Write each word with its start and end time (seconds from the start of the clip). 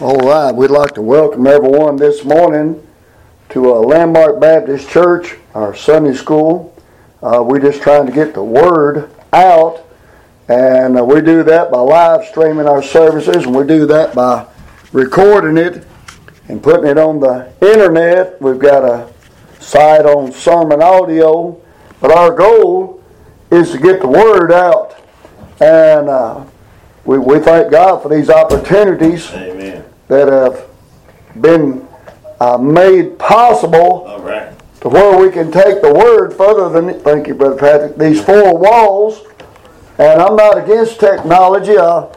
All 0.00 0.16
right, 0.16 0.50
we'd 0.50 0.70
like 0.70 0.94
to 0.94 1.02
welcome 1.02 1.46
everyone 1.46 1.96
this 1.96 2.24
morning 2.24 2.86
to 3.50 3.74
uh, 3.74 3.80
Landmark 3.80 4.40
Baptist 4.40 4.88
Church, 4.88 5.36
our 5.54 5.74
Sunday 5.76 6.14
school. 6.14 6.74
Uh, 7.22 7.44
we're 7.46 7.60
just 7.60 7.82
trying 7.82 8.06
to 8.06 8.12
get 8.12 8.32
the 8.32 8.42
word 8.42 9.10
out, 9.34 9.84
and 10.48 10.98
uh, 10.98 11.04
we 11.04 11.20
do 11.20 11.42
that 11.42 11.70
by 11.70 11.80
live 11.80 12.24
streaming 12.24 12.66
our 12.66 12.82
services, 12.82 13.44
and 13.44 13.54
we 13.54 13.66
do 13.66 13.84
that 13.88 14.14
by 14.14 14.46
recording 14.94 15.58
it 15.58 15.86
and 16.48 16.62
putting 16.62 16.86
it 16.86 16.96
on 16.96 17.20
the 17.20 17.52
internet. 17.60 18.40
We've 18.40 18.58
got 18.58 18.82
a 18.82 19.12
site 19.62 20.06
on 20.06 20.32
sermon 20.32 20.80
audio, 20.80 21.60
but 22.00 22.10
our 22.10 22.34
goal 22.34 23.04
is 23.50 23.72
to 23.72 23.78
get 23.78 24.00
the 24.00 24.08
word 24.08 24.50
out, 24.50 24.98
and 25.60 26.08
uh, 26.08 26.46
we, 27.04 27.18
we 27.18 27.38
thank 27.38 27.70
God 27.70 28.02
for 28.02 28.08
these 28.08 28.30
opportunities. 28.30 29.30
Amen 29.32 29.79
that 30.10 30.28
have 30.28 30.66
been 31.40 31.86
uh, 32.40 32.58
made 32.58 33.18
possible 33.18 34.04
All 34.06 34.20
right. 34.20 34.52
to 34.80 34.88
where 34.88 35.16
we 35.18 35.32
can 35.32 35.52
take 35.52 35.80
the 35.80 35.94
word 35.94 36.34
further 36.34 36.68
than, 36.68 37.00
thank 37.00 37.28
you, 37.28 37.34
Brother 37.34 37.56
Patrick, 37.56 37.96
these 37.96 38.22
four 38.22 38.58
walls. 38.58 39.24
And 39.98 40.20
I'm 40.20 40.34
not 40.34 40.58
against 40.58 40.98
technology, 40.98 41.78
I 41.78 42.12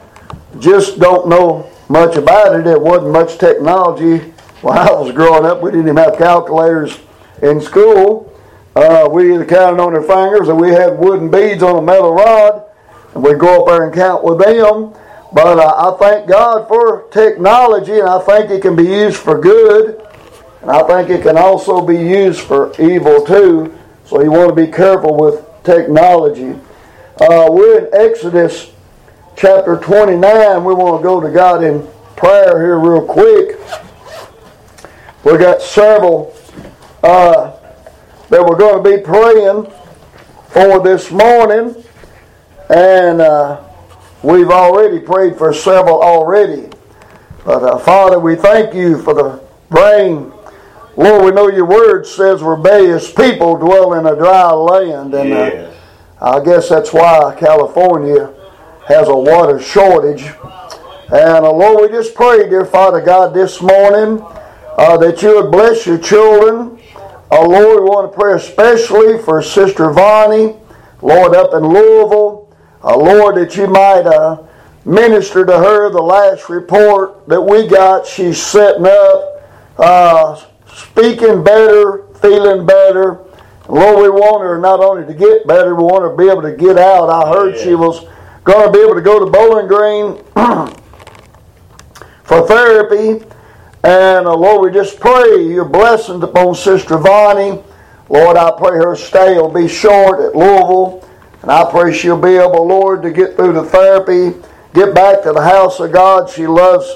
just 0.60 1.00
don't 1.00 1.28
know 1.30 1.70
much 1.88 2.16
about 2.16 2.60
it. 2.60 2.66
It 2.66 2.82
wasn't 2.82 3.12
much 3.12 3.38
technology 3.38 4.20
when 4.62 4.78
I 4.78 4.92
was 4.92 5.12
growing 5.12 5.46
up. 5.46 5.62
We 5.62 5.70
didn't 5.70 5.86
even 5.86 5.98
have 5.98 6.18
calculators 6.18 7.00
in 7.44 7.62
school. 7.62 8.32
Uh, 8.76 9.08
we 9.12 9.36
either 9.36 9.46
counted 9.46 9.80
on 9.80 9.94
our 9.94 10.02
fingers 10.02 10.50
or 10.50 10.56
we 10.56 10.72
had 10.72 10.98
wooden 10.98 11.30
beads 11.30 11.62
on 11.62 11.78
a 11.78 11.82
metal 11.82 12.12
rod 12.12 12.64
and 13.14 13.24
we'd 13.24 13.38
go 13.38 13.62
up 13.62 13.68
there 13.68 13.84
and 13.84 13.94
count 13.94 14.24
with 14.24 14.40
them. 14.40 14.94
But 15.34 15.58
uh, 15.58 15.96
I 15.96 15.98
thank 15.98 16.28
God 16.28 16.68
for 16.68 17.08
technology, 17.10 17.94
and 17.94 18.08
I 18.08 18.20
think 18.20 18.52
it 18.52 18.62
can 18.62 18.76
be 18.76 18.84
used 18.84 19.18
for 19.18 19.40
good, 19.40 20.00
and 20.62 20.70
I 20.70 20.84
think 20.84 21.10
it 21.10 21.24
can 21.24 21.38
also 21.40 21.84
be 21.84 21.98
used 21.98 22.42
for 22.42 22.72
evil 22.80 23.26
too. 23.26 23.76
So 24.06 24.22
you 24.22 24.30
want 24.30 24.56
to 24.56 24.56
be 24.56 24.72
careful 24.72 25.18
with 25.18 25.44
technology. 25.64 26.52
Uh, 27.20 27.48
we're 27.50 27.80
in 27.80 27.90
Exodus 27.96 28.72
chapter 29.36 29.78
29. 29.78 30.64
We 30.64 30.74
want 30.76 31.02
to 31.02 31.04
go 31.04 31.20
to 31.20 31.32
God 31.32 31.64
in 31.64 31.88
prayer 32.16 32.64
here 32.64 32.78
real 32.78 33.04
quick. 33.04 33.58
We 35.24 35.36
got 35.40 35.64
several 35.64 36.36
uh, 37.02 37.58
that 38.30 38.46
we're 38.46 38.58
going 38.58 38.84
to 38.84 38.98
be 38.98 39.02
praying 39.04 39.66
for 40.50 40.84
this 40.84 41.10
morning, 41.10 41.84
and. 42.70 43.20
Uh, 43.20 43.73
We've 44.24 44.50
already 44.50 45.00
prayed 45.00 45.38
for 45.38 45.54
several 45.54 46.02
already. 46.02 46.70
But 47.44 47.62
uh, 47.62 47.78
Father, 47.78 48.20
we 48.20 48.36
thank 48.38 48.74
you 48.74 49.02
for 49.02 49.14
the 49.14 49.42
rain. 49.70 50.32
Lord, 50.96 51.26
we 51.26 51.32
know 51.32 51.50
your 51.50 51.66
word 51.66 52.08
says 52.08 52.42
rebellious 52.42 53.12
people 53.12 53.58
dwell 53.58 53.96
in 53.96 54.06
a 54.06 54.16
dry 54.16 54.50
land. 54.52 55.14
And 55.14 55.34
uh, 55.34 55.72
I 56.22 56.42
guess 56.42 56.70
that's 56.70 56.94
why 56.94 57.36
California 57.38 58.34
has 58.88 59.10
a 59.10 59.16
water 59.16 59.60
shortage. 59.60 60.24
And 61.12 61.44
uh, 61.46 61.52
Lord, 61.52 61.92
we 61.92 61.98
just 61.98 62.16
pray, 62.16 62.50
dear 62.50 62.64
Father 62.64 63.02
God, 63.02 63.34
this 63.34 63.62
morning 63.62 64.26
uh, 64.78 64.96
that 64.98 65.22
you 65.22 65.36
would 65.42 65.52
bless 65.52 65.86
your 65.86 65.98
children. 65.98 66.80
Uh, 67.30 67.46
Lord, 67.46 67.84
we 67.84 67.90
want 67.90 68.10
to 68.10 68.18
pray 68.18 68.36
especially 68.36 69.22
for 69.22 69.42
Sister 69.42 69.92
Vonnie, 69.92 70.56
Lord, 71.02 71.36
up 71.36 71.54
in 71.54 71.64
Louisville. 71.68 72.33
Uh, 72.84 72.98
Lord, 72.98 73.38
that 73.38 73.56
you 73.56 73.68
might 73.68 74.06
uh, 74.06 74.44
minister 74.86 75.46
to 75.46 75.58
her 75.58 75.90
the 75.90 76.02
last 76.02 76.50
report 76.50 77.28
that 77.28 77.42
we 77.42 77.68
got. 77.68 78.06
She's 78.06 78.42
setting 78.42 78.86
up, 78.86 79.50
uh, 79.78 80.44
speaking 80.68 81.44
better, 81.44 82.06
feeling 82.22 82.66
better. 82.66 83.24
Lord, 83.70 84.02
we 84.02 84.10
want 84.10 84.44
her 84.44 84.60
not 84.60 84.82
only 84.82 85.06
to 85.06 85.14
get 85.14 85.48
better, 85.48 85.76
we 85.76 85.84
want 85.84 86.04
her 86.04 86.12
to 86.12 86.18
be 86.18 86.30
able 86.30 86.42
to 86.42 86.56
get 86.56 86.78
out. 86.78 87.10
I 87.10 87.30
heard 87.32 87.56
yeah. 87.56 87.64
she 87.64 87.76
was 87.76 88.06
going 88.44 88.66
to 88.66 88.72
be 88.72 88.80
able 88.84 88.96
to 88.96 89.02
go 89.02 89.20
to 89.20 89.32
Bowling 89.32 89.68
Green 89.68 90.18
for 92.24 92.48
therapy. 92.48 93.26
And 93.86 94.28
uh, 94.28 94.36
Lord, 94.36 94.70
we 94.70 94.78
just 94.78 95.00
pray 95.00 95.46
your 95.46 95.66
blessings 95.66 96.24
upon 96.24 96.56
Sister 96.56 96.98
Vonnie. 96.98 97.64
Lord, 98.10 98.36
I 98.36 98.52
pray 98.52 98.78
her 98.78 98.96
stay 98.98 99.36
will 99.36 99.52
be 99.52 99.70
short 99.70 100.20
at 100.20 100.36
Louisville. 100.36 101.03
And 101.44 101.52
I 101.52 101.70
pray 101.70 101.94
she'll 101.94 102.20
be 102.20 102.38
able, 102.38 102.66
Lord, 102.66 103.04
to 103.04 103.12
get 103.12 103.36
through 103.36 103.52
the 103.52 103.66
therapy, 103.66 104.40
get 104.74 104.96
back 104.96 105.24
to 105.24 105.34
the 105.34 105.42
house 105.42 105.78
of 105.82 105.92
God. 105.92 106.30
She 106.30 106.48
loves, 106.48 106.90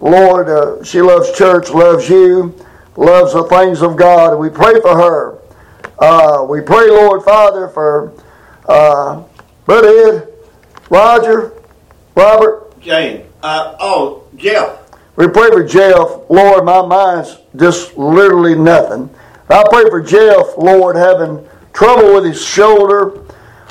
Lord, 0.00 0.48
uh, 0.48 0.82
she 0.82 1.02
loves 1.02 1.36
church, 1.36 1.68
loves 1.68 2.08
you, 2.08 2.54
loves 2.96 3.34
the 3.34 3.44
things 3.44 3.82
of 3.82 3.96
God. 3.96 4.32
And 4.32 4.40
we 4.40 4.48
pray 4.48 4.80
for 4.80 4.96
her. 4.96 5.38
Uh, 5.98 6.46
we 6.48 6.62
pray, 6.62 6.88
Lord 6.88 7.22
Father, 7.22 7.68
for 7.68 8.14
uh, 8.66 9.24
Brother 9.66 9.88
Ed, 9.88 10.28
Roger, 10.88 11.52
Robert. 12.14 12.80
Jane. 12.80 13.26
Uh, 13.42 13.76
oh, 13.78 14.24
Jeff. 14.36 14.78
We 15.16 15.28
pray 15.28 15.50
for 15.50 15.62
Jeff. 15.62 16.30
Lord, 16.30 16.64
my 16.64 16.80
mind's 16.86 17.36
just 17.56 17.98
literally 17.98 18.54
nothing. 18.54 19.10
I 19.50 19.62
pray 19.70 19.90
for 19.90 20.00
Jeff, 20.00 20.56
Lord, 20.56 20.96
having 20.96 21.46
trouble 21.74 22.14
with 22.14 22.24
his 22.24 22.42
shoulder 22.42 23.22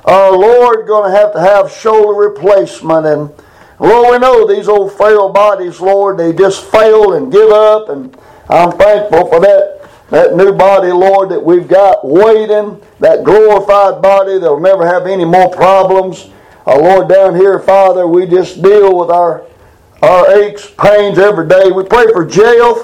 our 0.06 0.32
Lord 0.32 0.88
going 0.88 1.12
to 1.12 1.18
have 1.18 1.34
to 1.34 1.40
have 1.40 1.72
shoulder 1.72 2.20
replacement. 2.20 3.06
And 3.06 3.32
Lord, 3.80 4.12
we 4.12 4.20
know 4.20 4.48
these 4.48 4.68
old 4.68 4.94
frail 4.94 5.30
bodies, 5.30 5.80
Lord, 5.80 6.18
they 6.18 6.34
just 6.34 6.66
fail 6.66 7.14
and 7.14 7.32
give 7.32 7.50
up. 7.50 7.90
And 7.90 8.18
I'm 8.50 8.72
thankful 8.72 9.28
for 9.28 9.40
that, 9.40 9.90
that 10.10 10.36
new 10.36 10.54
body, 10.54 10.92
Lord, 10.92 11.30
that 11.30 11.44
we've 11.44 11.68
got 11.68 12.06
waiting, 12.06 12.82
that 13.00 13.24
glorified 13.24 14.02
body 14.02 14.40
that'll 14.40 14.60
never 14.60 14.86
have 14.86 15.08
any 15.08 15.26
more 15.26 15.50
problems. 15.50 16.30
Uh, 16.66 16.78
Lord, 16.78 17.10
down 17.10 17.36
here, 17.36 17.60
Father, 17.60 18.08
we 18.08 18.28
just 18.28 18.62
deal 18.62 18.98
with 18.98 19.10
our, 19.10 19.46
our 20.02 20.32
aches, 20.42 20.70
pains 20.78 21.18
every 21.18 21.48
day. 21.48 21.72
We 21.72 21.84
pray 21.84 22.06
for 22.12 22.26
Jeff. 22.26 22.78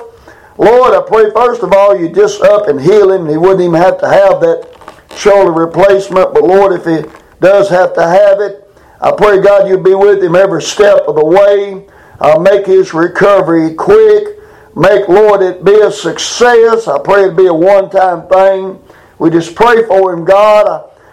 Lord, 0.58 0.96
I 0.96 1.02
pray 1.08 1.30
first 1.32 1.62
of 1.62 1.72
all 1.74 1.96
you 1.96 2.10
just 2.10 2.42
up 2.42 2.68
and 2.68 2.82
heal 2.82 3.12
him. 3.12 3.28
He 3.28 3.38
wouldn't 3.38 3.62
even 3.62 3.76
have 3.76 4.00
to 4.00 4.08
have 4.08 4.42
that 4.42 4.77
shoulder 5.18 5.52
replacement, 5.52 6.34
but 6.34 6.44
Lord, 6.44 6.74
if 6.80 6.86
he 6.86 7.10
does 7.40 7.70
have 7.70 7.94
to 7.96 8.02
have 8.02 8.40
it, 8.40 8.64
I 9.02 9.12
pray 9.12 9.42
God 9.42 9.68
you 9.68 9.78
be 9.78 9.94
with 9.94 10.24
him 10.24 10.36
every 10.36 10.62
step 10.62 11.04
of 11.08 11.16
the 11.16 11.26
way. 11.26 11.86
Uh, 12.20 12.40
make 12.40 12.66
his 12.66 12.94
recovery 12.94 13.76
quick. 13.76 14.40
Make, 14.76 15.08
Lord, 15.08 15.42
it 15.42 15.64
be 15.64 15.80
a 15.82 15.92
success. 15.92 16.88
I 16.88 17.00
pray 17.00 17.26
it 17.26 17.36
be 17.38 17.48
a 17.48 17.54
one 17.54 17.90
time 17.90 18.28
thing. 18.28 18.82
We 19.20 19.30
just 19.30 19.56
pray 19.56 19.84
for 19.86 20.14
him, 20.14 20.26
God. 20.26 20.68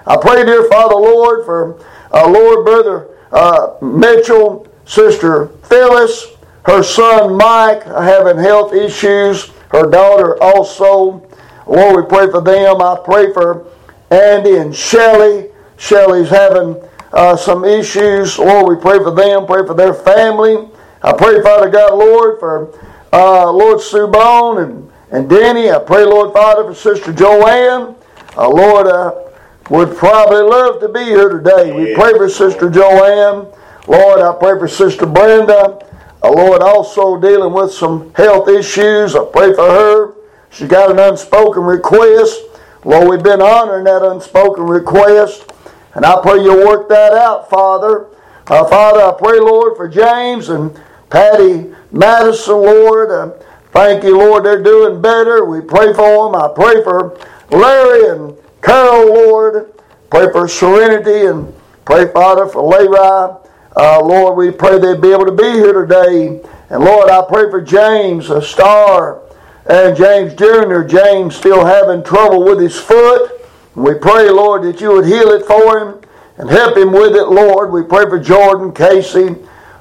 I, 0.06 0.14
I 0.14 0.16
pray, 0.16 0.44
dear 0.44 0.68
Father, 0.68 0.94
Lord, 0.94 1.44
for 1.44 1.78
uh, 2.12 2.28
Lord, 2.28 2.64
Brother 2.64 3.08
uh, 3.32 3.74
Mitchell, 3.82 4.66
Sister 4.86 5.48
Phyllis, 5.64 6.26
her 6.66 6.82
son 6.82 7.36
Mike 7.36 7.82
having 7.84 8.38
health 8.38 8.72
issues, 8.72 9.50
her 9.70 9.90
daughter 9.90 10.42
also. 10.42 11.26
Lord, 11.66 11.96
we 11.96 12.08
pray 12.08 12.30
for 12.30 12.40
them. 12.42 12.80
I 12.80 12.98
pray 13.04 13.32
for 13.32 13.66
Andy 14.14 14.56
and 14.56 14.74
Shelly. 14.74 15.50
Shelly's 15.76 16.30
having 16.30 16.82
uh, 17.12 17.36
some 17.36 17.64
issues. 17.64 18.38
Lord, 18.38 18.76
we 18.76 18.80
pray 18.80 18.98
for 18.98 19.10
them, 19.10 19.46
pray 19.46 19.66
for 19.66 19.74
their 19.74 19.94
family. 19.94 20.68
I 21.02 21.12
pray, 21.12 21.42
Father 21.42 21.68
God, 21.68 21.98
Lord, 21.98 22.40
for 22.40 22.78
uh, 23.12 23.50
Lord 23.50 23.78
Subone 23.78 24.62
and, 24.64 24.90
and 25.10 25.28
Denny. 25.28 25.70
I 25.70 25.78
pray, 25.78 26.04
Lord 26.04 26.32
Father, 26.32 26.64
for 26.64 26.74
Sister 26.74 27.12
Joanne. 27.12 27.94
Uh, 28.36 28.48
Lord, 28.48 28.86
uh, 28.86 29.24
would 29.70 29.96
probably 29.96 30.42
love 30.42 30.80
to 30.80 30.88
be 30.88 31.04
here 31.04 31.28
today. 31.28 31.72
We 31.72 31.94
pray 31.94 32.12
for 32.16 32.28
Sister 32.28 32.68
Joanne. 32.70 33.46
Lord, 33.86 34.20
I 34.20 34.34
pray 34.38 34.58
for 34.58 34.68
Sister 34.68 35.06
Brenda. 35.06 35.78
Uh, 36.22 36.30
Lord, 36.30 36.62
also 36.62 37.20
dealing 37.20 37.52
with 37.52 37.72
some 37.72 38.12
health 38.14 38.48
issues. 38.48 39.14
I 39.14 39.24
pray 39.24 39.54
for 39.54 39.68
her. 39.68 40.14
She's 40.50 40.68
got 40.68 40.90
an 40.90 40.98
unspoken 40.98 41.62
request. 41.62 42.43
Lord, 42.84 43.08
we've 43.08 43.22
been 43.22 43.40
honoring 43.40 43.84
that 43.84 44.02
unspoken 44.02 44.64
request, 44.64 45.50
and 45.94 46.04
I 46.04 46.20
pray 46.20 46.42
you'll 46.42 46.66
work 46.66 46.88
that 46.90 47.14
out, 47.14 47.48
Father. 47.48 48.08
Uh, 48.46 48.64
Father, 48.66 49.00
I 49.00 49.14
pray, 49.18 49.40
Lord, 49.40 49.76
for 49.76 49.88
James 49.88 50.50
and 50.50 50.78
Patty 51.08 51.72
Madison, 51.92 52.54
Lord. 52.56 53.10
Uh, 53.10 53.42
thank 53.72 54.04
you, 54.04 54.18
Lord, 54.18 54.44
they're 54.44 54.62
doing 54.62 55.00
better. 55.00 55.46
We 55.46 55.62
pray 55.62 55.94
for 55.94 56.30
them. 56.30 56.40
I 56.40 56.52
pray 56.54 56.84
for 56.84 57.18
Larry 57.50 58.08
and 58.10 58.36
Carol, 58.60 59.06
Lord. 59.14 59.72
Pray 60.10 60.30
for 60.30 60.46
Serenity 60.46 61.26
and 61.26 61.54
pray, 61.86 62.12
Father, 62.12 62.46
for 62.46 62.62
Levi. 62.62 63.34
Uh, 63.76 64.00
Lord, 64.04 64.36
we 64.36 64.50
pray 64.50 64.78
they'd 64.78 65.00
be 65.00 65.12
able 65.12 65.26
to 65.26 65.32
be 65.32 65.50
here 65.52 65.72
today. 65.72 66.40
And 66.68 66.84
Lord, 66.84 67.08
I 67.08 67.24
pray 67.26 67.50
for 67.50 67.62
James, 67.62 68.28
a 68.28 68.42
star 68.42 69.23
and 69.66 69.96
James 69.96 70.34
Jr., 70.34 70.82
James 70.82 71.36
still 71.36 71.64
having 71.64 72.02
trouble 72.02 72.44
with 72.44 72.60
his 72.60 72.78
foot. 72.78 73.32
We 73.74 73.94
pray, 73.94 74.30
Lord, 74.30 74.62
that 74.64 74.80
you 74.80 74.92
would 74.92 75.06
heal 75.06 75.30
it 75.30 75.46
for 75.46 75.78
him 75.78 76.00
and 76.36 76.50
help 76.50 76.76
him 76.76 76.92
with 76.92 77.14
it, 77.14 77.28
Lord. 77.28 77.72
We 77.72 77.82
pray 77.82 78.04
for 78.04 78.18
Jordan, 78.18 78.72
Casey. 78.72 79.36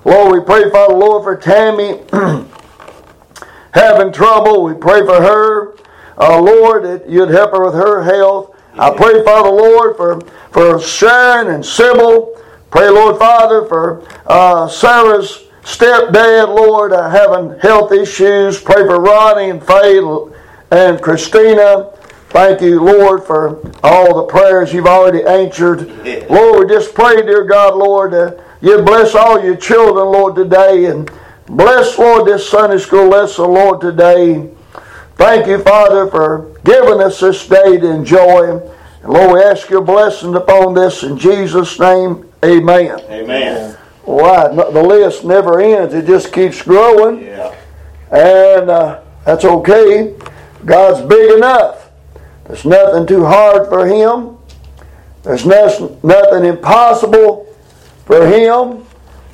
Lord, 0.05 0.33
we 0.33 0.45
pray, 0.45 0.69
Father, 0.69 0.93
Lord, 0.93 1.23
for 1.23 1.35
Tammy 1.35 2.01
having 3.73 4.11
trouble. 4.13 4.63
We 4.63 4.73
pray 4.73 5.05
for 5.05 5.21
her. 5.21 5.75
Uh, 6.17 6.39
Lord, 6.39 6.83
that 6.85 7.09
you'd 7.09 7.29
help 7.29 7.51
her 7.51 7.65
with 7.65 7.73
her 7.73 8.03
health. 8.03 8.55
I 8.77 8.89
pray, 8.95 9.23
Father, 9.23 9.49
Lord, 9.49 9.97
for, 9.97 10.21
for 10.51 10.79
Sharon 10.79 11.47
and 11.47 11.65
Sybil. 11.65 12.35
Pray, 12.71 12.89
Lord, 12.89 13.17
Father, 13.19 13.65
for 13.67 14.07
uh, 14.25 14.67
Sarah's 14.67 15.42
stepdad, 15.63 16.47
Lord, 16.47 16.93
uh, 16.93 17.09
having 17.09 17.57
health 17.59 17.91
issues. 17.91 18.59
Pray 18.59 18.85
for 18.85 18.99
Ronnie 18.99 19.49
and 19.49 19.65
Faye 19.65 19.99
and 20.71 21.01
Christina. 21.01 21.91
Thank 22.29 22.61
you, 22.61 22.81
Lord, 22.83 23.23
for 23.23 23.61
all 23.83 24.15
the 24.15 24.23
prayers 24.23 24.73
you've 24.73 24.87
already 24.87 25.23
answered. 25.23 25.87
Lord, 26.29 26.67
we 26.67 26.73
just 26.73 26.95
pray, 26.95 27.17
dear 27.17 27.43
God, 27.43 27.75
Lord, 27.75 28.13
uh, 28.13 28.31
you 28.59 28.81
bless 28.81 29.13
all 29.13 29.43
your 29.43 29.55
children, 29.55 30.05
Lord, 30.07 30.35
today. 30.35 30.85
And 30.85 31.11
bless, 31.45 31.97
Lord, 31.97 32.25
this 32.25 32.49
Sunday 32.49 32.79
school 32.79 33.07
lesson, 33.09 33.45
Lord, 33.45 33.81
today. 33.81 34.49
Thank 35.15 35.45
you, 35.45 35.59
Father, 35.59 36.07
for 36.07 36.57
giving 36.63 37.01
us 37.01 37.19
this 37.19 37.47
day 37.47 37.77
to 37.77 37.87
enjoy. 37.91 38.57
And 39.03 39.13
Lord, 39.13 39.33
we 39.33 39.43
ask 39.43 39.69
your 39.69 39.81
blessing 39.81 40.33
upon 40.35 40.73
this 40.73 41.03
in 41.03 41.19
Jesus' 41.19 41.79
name. 41.79 42.27
Amen. 42.43 42.99
Amen. 43.09 43.77
Why? 44.05 44.47
The 44.49 44.83
list 44.83 45.23
never 45.23 45.61
ends. 45.61 45.93
It 45.93 46.05
just 46.05 46.33
keeps 46.33 46.61
growing. 46.61 47.23
Yeah. 47.25 47.55
And 48.11 48.69
uh, 48.69 49.01
that's 49.25 49.45
okay. 49.45 50.15
God's 50.65 51.07
big 51.07 51.31
enough. 51.37 51.89
There's 52.45 52.65
nothing 52.65 53.07
too 53.07 53.25
hard 53.25 53.69
for 53.69 53.87
Him. 53.87 54.37
There's 55.23 55.45
nothing, 55.45 55.97
nothing 56.03 56.45
impossible 56.45 57.55
for 58.05 58.27
Him. 58.27 58.85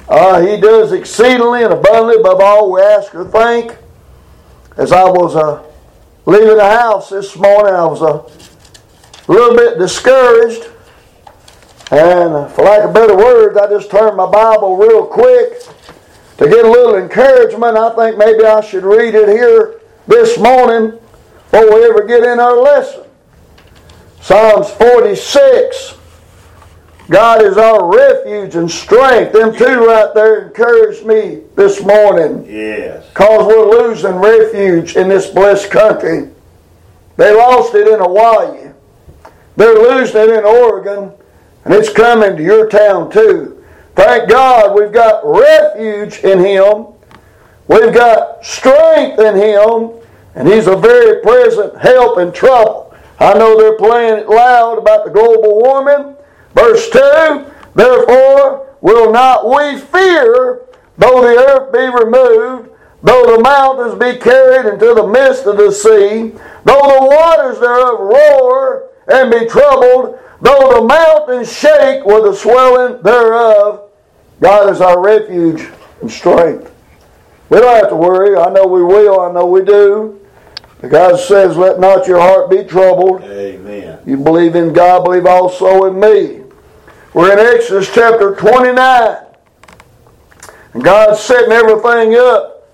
Uh, 0.07 0.41
he 0.41 0.59
does 0.59 0.91
exceedingly 0.91 1.63
and 1.63 1.73
abundantly 1.73 2.19
above 2.19 2.39
all 2.39 2.71
we 2.71 2.81
ask 2.81 3.13
or 3.13 3.25
think. 3.25 3.77
As 4.77 4.91
I 4.91 5.03
was 5.03 5.35
uh, 5.35 5.63
leaving 6.25 6.57
the 6.57 6.63
house 6.63 7.09
this 7.09 7.35
morning, 7.35 7.73
I 7.73 7.85
was 7.85 8.01
uh, 8.01 8.23
a 9.27 9.31
little 9.31 9.55
bit 9.55 9.77
discouraged. 9.77 10.67
And 11.91 12.51
for 12.51 12.63
lack 12.63 12.83
of 12.83 12.93
better 12.93 13.17
words, 13.17 13.57
I 13.57 13.67
just 13.67 13.89
turned 13.89 14.15
my 14.15 14.29
Bible 14.29 14.77
real 14.77 15.05
quick 15.05 15.61
to 16.37 16.47
get 16.47 16.63
a 16.63 16.69
little 16.69 16.95
encouragement. 16.95 17.77
I 17.77 17.95
think 17.95 18.17
maybe 18.17 18.45
I 18.45 18.61
should 18.61 18.83
read 18.83 19.15
it 19.15 19.27
here 19.27 19.81
this 20.07 20.37
morning 20.37 20.99
before 21.51 21.73
we 21.73 21.85
ever 21.85 22.05
get 22.05 22.23
in 22.23 22.39
our 22.39 22.57
lesson. 22.57 23.03
Psalms 24.21 24.69
46. 24.71 25.95
God 27.09 27.41
is 27.41 27.57
our 27.57 27.91
refuge 27.91 28.55
and 28.55 28.69
strength. 28.69 29.33
Them 29.33 29.55
two 29.55 29.85
right 29.85 30.13
there 30.13 30.47
encouraged 30.47 31.07
me 31.07 31.41
this 31.55 31.83
morning. 31.83 32.45
Yes. 32.45 33.09
Because 33.09 33.47
we're 33.47 33.87
losing 33.87 34.15
refuge 34.15 34.95
in 34.95 35.09
this 35.09 35.27
blessed 35.31 35.71
country. 35.71 36.29
They 37.17 37.35
lost 37.35 37.73
it 37.73 37.87
in 37.87 37.99
Hawaii. 37.99 38.71
They're 39.55 39.73
losing 39.73 40.21
it 40.21 40.29
in 40.29 40.45
Oregon. 40.45 41.11
And 41.69 41.77
it's 41.77 41.93
coming 41.93 42.35
to 42.35 42.41
your 42.41 42.67
town 42.67 43.11
too. 43.11 43.63
Thank 43.93 44.27
God 44.27 44.75
we've 44.75 44.91
got 44.91 45.21
refuge 45.23 46.17
in 46.23 46.39
Him. 46.39 46.87
We've 47.67 47.93
got 47.93 48.43
strength 48.43 49.19
in 49.19 49.35
Him. 49.35 49.91
And 50.33 50.47
He's 50.47 50.65
a 50.65 50.75
very 50.75 51.21
present 51.21 51.77
help 51.77 52.17
in 52.17 52.31
trouble. 52.31 52.95
I 53.19 53.35
know 53.35 53.55
they're 53.55 53.77
playing 53.77 54.17
it 54.17 54.27
loud 54.27 54.79
about 54.79 55.05
the 55.05 55.11
global 55.11 55.61
warming. 55.61 56.15
Verse 56.55 56.89
2 56.89 57.45
Therefore 57.75 58.75
will 58.81 59.11
not 59.11 59.47
we 59.47 59.77
fear, 59.77 60.61
though 60.97 61.21
the 61.21 61.37
earth 61.37 61.71
be 61.71 62.03
removed, 62.03 62.69
though 63.03 63.35
the 63.35 63.43
mountains 63.43 63.93
be 63.93 64.17
carried 64.17 64.65
into 64.73 64.95
the 64.95 65.05
midst 65.05 65.45
of 65.45 65.57
the 65.57 65.71
sea, 65.71 66.31
though 66.63 66.81
the 66.81 67.07
waters 67.11 67.59
thereof 67.59 67.99
roar 67.99 68.89
and 69.07 69.29
be 69.29 69.45
troubled, 69.45 70.17
though 70.41 70.73
the 70.73 70.87
mountains 70.87 71.51
shake 71.51 72.05
with 72.05 72.23
the 72.23 72.33
swelling 72.33 73.01
thereof. 73.01 73.89
God 74.39 74.69
is 74.69 74.81
our 74.81 75.01
refuge 75.01 75.67
and 76.01 76.09
strength. 76.09 76.73
We 77.49 77.59
don't 77.59 77.75
have 77.75 77.89
to 77.89 77.95
worry. 77.95 78.37
I 78.37 78.49
know 78.49 78.67
we 78.67 78.83
will. 78.83 79.19
I 79.19 79.31
know 79.31 79.45
we 79.45 79.63
do. 79.63 80.19
God 80.87 81.19
says, 81.19 81.57
Let 81.57 81.79
not 81.79 82.07
your 82.07 82.19
heart 82.19 82.49
be 82.49 82.63
troubled. 82.63 83.23
Amen. 83.23 83.99
You 84.05 84.17
believe 84.17 84.55
in 84.55 84.71
God, 84.71 85.03
believe 85.03 85.25
also 85.25 85.85
in 85.85 85.99
me. 85.99 86.43
We're 87.13 87.33
in 87.33 87.39
Exodus 87.39 87.93
chapter 87.93 88.35
29. 88.35 89.17
And 90.73 90.83
God's 90.83 91.19
setting 91.19 91.51
everything 91.51 92.15
up 92.15 92.67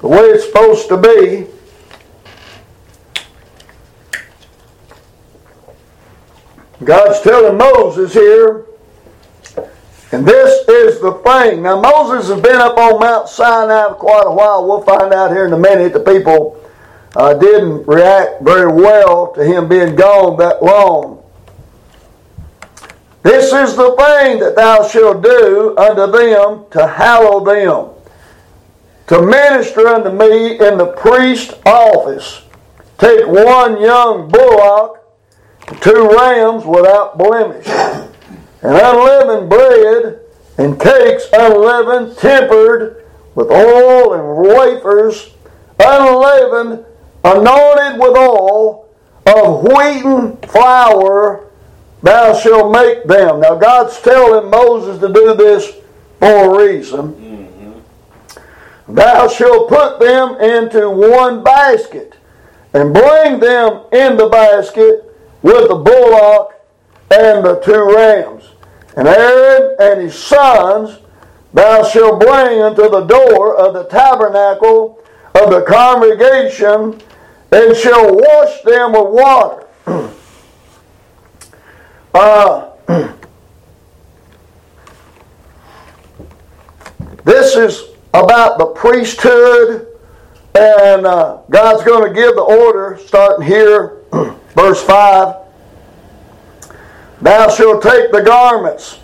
the 0.00 0.08
way 0.08 0.18
it's 0.18 0.46
supposed 0.46 0.88
to 0.88 0.96
be. 0.96 1.46
God's 6.84 7.20
telling 7.22 7.56
Moses 7.56 8.12
here, 8.12 8.66
and 10.12 10.26
this 10.26 10.68
is 10.68 11.00
the 11.00 11.12
thing. 11.24 11.62
Now, 11.62 11.80
Moses 11.80 12.28
has 12.28 12.40
been 12.40 12.56
up 12.56 12.76
on 12.76 13.00
Mount 13.00 13.28
Sinai 13.28 13.88
for 13.88 13.94
quite 13.94 14.26
a 14.26 14.30
while. 14.30 14.66
We'll 14.66 14.82
find 14.82 15.12
out 15.12 15.30
here 15.30 15.46
in 15.46 15.52
a 15.52 15.58
minute. 15.58 15.92
The 15.92 16.00
people 16.00 16.62
uh, 17.16 17.34
didn't 17.34 17.86
react 17.86 18.42
very 18.42 18.70
well 18.70 19.32
to 19.32 19.44
him 19.44 19.68
being 19.68 19.96
gone 19.96 20.36
that 20.36 20.62
long. 20.62 21.22
This 23.22 23.52
is 23.52 23.74
the 23.74 23.90
thing 23.96 24.38
that 24.38 24.54
thou 24.54 24.86
shalt 24.86 25.22
do 25.22 25.74
unto 25.76 26.12
them 26.12 26.66
to 26.70 26.86
hallow 26.86 27.44
them, 27.44 27.90
to 29.08 29.20
minister 29.20 29.88
unto 29.88 30.10
me 30.10 30.60
in 30.60 30.78
the 30.78 30.94
priest 30.96 31.54
office. 31.64 32.42
Take 32.98 33.26
one 33.26 33.80
young 33.80 34.28
bullock, 34.28 34.95
two 35.80 36.08
rams 36.08 36.64
without 36.64 37.18
blemish, 37.18 37.66
and 37.66 38.08
unleavened 38.62 39.48
bread, 39.48 40.20
and 40.58 40.80
cakes 40.80 41.26
unleavened, 41.32 42.16
tempered 42.18 43.04
with 43.34 43.50
oil 43.50 44.14
and 44.14 44.48
wafers, 44.48 45.34
unleavened, 45.78 46.84
anointed 47.24 48.00
with 48.00 48.16
oil 48.16 48.88
of 49.26 49.62
wheaten 49.64 50.36
flour 50.48 51.46
thou 52.02 52.38
shalt 52.38 52.72
make 52.72 53.04
them. 53.04 53.40
Now, 53.40 53.56
God's 53.56 54.00
telling 54.00 54.48
Moses 54.50 55.00
to 55.00 55.12
do 55.12 55.34
this 55.34 55.74
for 56.18 56.26
a 56.26 56.66
reason. 56.66 57.12
Mm-hmm. 57.12 58.94
Thou 58.94 59.28
shalt 59.28 59.68
put 59.68 59.98
them 59.98 60.40
into 60.40 60.88
one 60.88 61.42
basket 61.42 62.14
and 62.72 62.94
bring 62.94 63.40
them 63.40 63.82
in 63.92 64.16
the 64.16 64.28
basket 64.30 65.05
with 65.42 65.68
the 65.68 65.76
bullock 65.76 66.54
and 67.10 67.44
the 67.44 67.60
two 67.60 67.94
rams. 67.94 68.44
And 68.96 69.06
Aaron 69.06 69.76
and 69.78 70.00
his 70.00 70.18
sons 70.18 70.98
thou 71.52 71.84
shalt 71.84 72.20
bring 72.20 72.62
unto 72.62 72.88
the 72.88 73.02
door 73.02 73.56
of 73.56 73.74
the 73.74 73.84
tabernacle 73.84 75.02
of 75.34 75.50
the 75.50 75.62
congregation 75.62 77.00
and 77.52 77.76
shall 77.76 78.14
wash 78.14 78.62
them 78.62 78.92
with 78.92 79.08
water. 79.12 79.66
Uh, 82.14 82.70
this 87.24 87.54
is 87.56 87.90
about 88.14 88.56
the 88.56 88.64
priesthood, 88.66 89.86
and 90.54 91.06
uh, 91.06 91.40
God's 91.50 91.84
going 91.84 92.08
to 92.08 92.14
give 92.14 92.34
the 92.34 92.40
order 92.40 92.98
starting 93.04 93.46
here, 93.46 94.02
verse 94.56 94.82
5. 94.82 95.36
Thou 97.20 97.48
shalt 97.50 97.82
take 97.82 98.10
the 98.10 98.22
garments, 98.22 98.98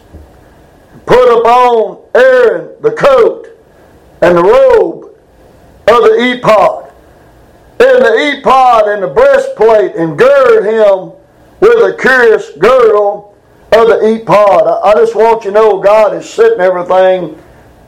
put 1.06 1.38
upon 1.38 2.02
Aaron 2.14 2.74
the 2.82 2.90
coat 2.90 3.48
and 4.22 4.36
the 4.36 4.42
robe 4.42 5.04
of 5.86 6.02
the 6.02 6.32
ephod, 6.36 6.92
and 7.80 8.04
the 8.04 8.38
ephod 8.38 8.88
and 8.88 9.02
the 9.02 9.08
breastplate, 9.08 9.94
and 9.94 10.18
gird 10.18 10.64
him 10.64 11.12
with 11.60 11.94
a 11.94 11.96
curious 12.00 12.50
girdle 12.58 13.36
of 13.72 13.88
the 13.88 14.14
ephod. 14.14 14.66
I 14.84 14.94
just 14.94 15.14
want 15.14 15.44
you 15.44 15.50
to 15.50 15.54
know 15.54 15.80
God 15.80 16.14
is 16.14 16.28
setting 16.28 16.60
everything 16.60 17.38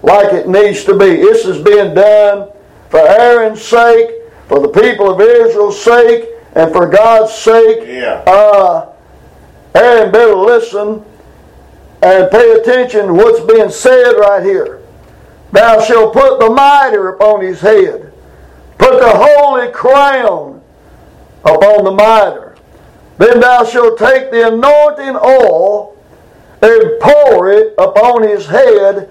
like 0.02 0.32
it 0.32 0.48
needs 0.48 0.84
to 0.84 0.98
be. 0.98 1.16
This 1.16 1.44
is 1.44 1.62
being 1.62 1.94
done 1.94 2.50
for 2.90 3.00
Aaron's 3.00 3.62
sake, 3.62 4.10
for 4.48 4.60
the 4.60 4.68
people 4.68 5.10
of 5.10 5.20
Israel's 5.20 5.82
sake, 5.82 6.28
and 6.54 6.72
for 6.72 6.88
God's 6.88 7.32
sake. 7.32 7.86
Yeah. 7.86 8.22
Uh, 8.26 8.92
Aaron 9.74 10.12
better 10.12 10.36
listen 10.36 11.04
and 12.02 12.30
pay 12.30 12.52
attention 12.52 13.08
to 13.08 13.14
what's 13.14 13.40
being 13.40 13.70
said 13.70 14.12
right 14.12 14.42
here. 14.42 14.80
Thou 15.52 15.80
shalt 15.80 16.12
put 16.12 16.38
the 16.38 16.50
mitre 16.50 17.08
upon 17.10 17.40
his 17.40 17.60
head, 17.60 18.12
put 18.78 19.00
the 19.00 19.10
holy 19.10 19.70
crown 19.72 20.62
upon 21.44 21.84
the 21.84 21.92
mitre. 21.92 22.56
Then 23.18 23.40
thou 23.40 23.64
shalt 23.64 23.98
take 23.98 24.30
the 24.30 24.48
anointing 24.48 25.16
oil 25.16 25.96
and 26.60 27.00
pour 27.00 27.50
it 27.50 27.74
upon 27.78 28.22
his 28.22 28.46
head 28.46 29.10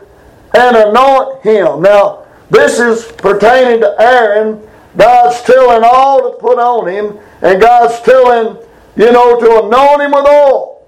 and 0.54 0.76
anoint 0.76 1.42
him. 1.42 1.82
Now, 1.82 2.26
this 2.50 2.80
is 2.80 3.12
pertaining 3.14 3.82
to 3.82 3.96
Aaron 4.00 4.62
God's 4.96 5.42
telling 5.42 5.84
all 5.84 6.32
to 6.32 6.38
put 6.38 6.60
on 6.60 6.88
him, 6.88 7.18
and 7.44 7.62
God's 7.62 8.02
telling, 8.02 8.58
you 8.96 9.12
know, 9.12 9.40
to 9.40 9.66
anoint 9.66 10.02
him 10.02 10.12
with 10.12 10.26
oil. 10.26 10.82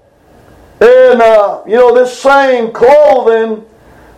And, 0.80 1.22
uh, 1.22 1.62
you 1.66 1.76
know, 1.76 1.94
this 1.94 2.18
same 2.18 2.72
clothing 2.72 3.64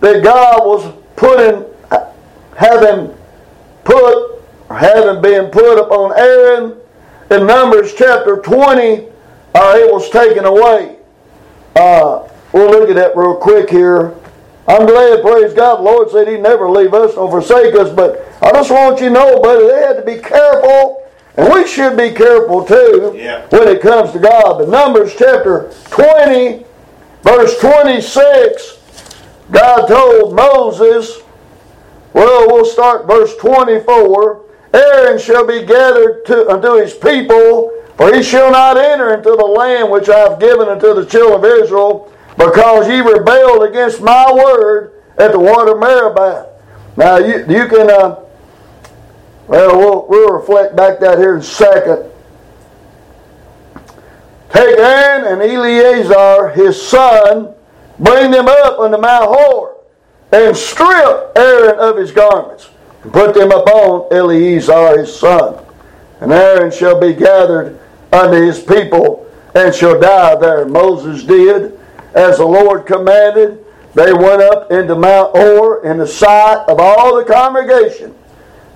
that 0.00 0.22
God 0.22 0.64
was 0.64 0.94
putting, 1.16 1.64
having 2.56 3.14
put, 3.84 4.40
having 4.70 5.20
been 5.20 5.50
put 5.50 5.80
upon 5.80 6.18
Aaron 6.18 6.78
in 7.30 7.46
Numbers 7.46 7.94
chapter 7.94 8.36
20, 8.36 9.06
uh, 9.54 9.74
it 9.76 9.92
was 9.92 10.08
taken 10.10 10.44
away. 10.44 10.96
Uh, 11.74 12.28
we'll 12.52 12.70
look 12.70 12.88
at 12.88 12.96
that 12.96 13.16
real 13.16 13.36
quick 13.36 13.68
here. 13.68 14.14
I'm 14.68 14.86
glad, 14.86 15.22
praise 15.22 15.54
God, 15.54 15.78
the 15.78 15.82
Lord 15.82 16.10
said 16.10 16.28
He'd 16.28 16.42
never 16.42 16.68
leave 16.68 16.92
us 16.92 17.16
nor 17.16 17.30
forsake 17.30 17.74
us, 17.74 17.90
but 17.90 18.20
I 18.42 18.52
just 18.52 18.70
want 18.70 19.00
you 19.00 19.08
to 19.08 19.14
know, 19.14 19.40
buddy, 19.40 19.66
they 19.66 19.80
had 19.80 19.94
to 19.94 20.02
be 20.02 20.18
careful, 20.18 20.97
and 21.38 21.52
we 21.54 21.66
should 21.66 21.96
be 21.96 22.10
careful 22.10 22.64
too 22.64 23.14
Yeah. 23.16 23.42
when 23.50 23.68
it 23.68 23.80
comes 23.80 24.10
to 24.12 24.18
God. 24.18 24.58
But 24.58 24.68
Numbers 24.68 25.14
chapter 25.16 25.70
20, 25.90 26.64
verse 27.22 27.58
26, 27.60 28.78
God 29.50 29.86
told 29.86 30.34
Moses, 30.34 31.20
well, 32.12 32.48
we'll 32.48 32.64
start 32.64 33.06
verse 33.06 33.36
24. 33.36 34.40
Aaron 34.74 35.18
shall 35.18 35.46
be 35.46 35.62
gathered 35.64 36.26
to, 36.26 36.50
unto 36.50 36.74
his 36.74 36.92
people, 36.92 37.70
for 37.96 38.12
he 38.14 38.22
shall 38.22 38.50
not 38.50 38.76
enter 38.76 39.14
into 39.14 39.30
the 39.30 39.44
land 39.44 39.90
which 39.90 40.08
I 40.08 40.18
have 40.18 40.40
given 40.40 40.68
unto 40.68 40.92
the 40.92 41.06
children 41.06 41.38
of 41.38 41.44
Israel, 41.62 42.12
because 42.36 42.88
ye 42.88 43.00
rebelled 43.00 43.62
against 43.64 44.00
my 44.00 44.30
word 44.32 44.92
at 45.18 45.32
the 45.32 45.38
water 45.38 45.72
of 45.72 45.78
Meribah. 45.80 46.46
Now, 46.96 47.16
you, 47.18 47.44
you 47.48 47.66
can, 47.68 47.90
uh, 47.90 48.16
well, 49.48 50.06
well, 50.08 50.32
reflect 50.32 50.76
back 50.76 51.00
that 51.00 51.18
here 51.18 51.34
in 51.34 51.40
a 51.40 51.44
second. 51.44 52.10
Take 54.50 54.78
Aaron 54.78 55.26
and 55.26 55.42
Eleazar, 55.42 56.50
his 56.50 56.80
son, 56.80 57.54
bring 57.98 58.30
them 58.30 58.46
up 58.48 58.78
unto 58.78 58.98
Mount 58.98 59.26
Hor, 59.28 59.76
and 60.32 60.56
strip 60.56 61.32
Aaron 61.36 61.78
of 61.78 61.96
his 61.96 62.12
garments, 62.12 62.70
and 63.02 63.12
put 63.12 63.34
them 63.34 63.50
upon 63.50 64.12
Eleazar 64.12 64.98
his 64.98 65.14
son. 65.14 65.64
And 66.20 66.32
Aaron 66.32 66.70
shall 66.70 66.98
be 66.98 67.12
gathered 67.12 67.78
unto 68.12 68.40
his 68.40 68.60
people, 68.60 69.26
and 69.54 69.74
shall 69.74 69.98
die 70.00 70.34
there. 70.36 70.66
Moses 70.66 71.24
did 71.24 71.78
as 72.14 72.38
the 72.38 72.46
Lord 72.46 72.86
commanded. 72.86 73.64
They 73.94 74.12
went 74.12 74.42
up 74.42 74.70
into 74.70 74.94
Mount 74.94 75.36
Hor 75.36 75.84
in 75.84 75.98
the 75.98 76.06
sight 76.06 76.64
of 76.68 76.78
all 76.78 77.16
the 77.16 77.24
congregation. 77.24 78.14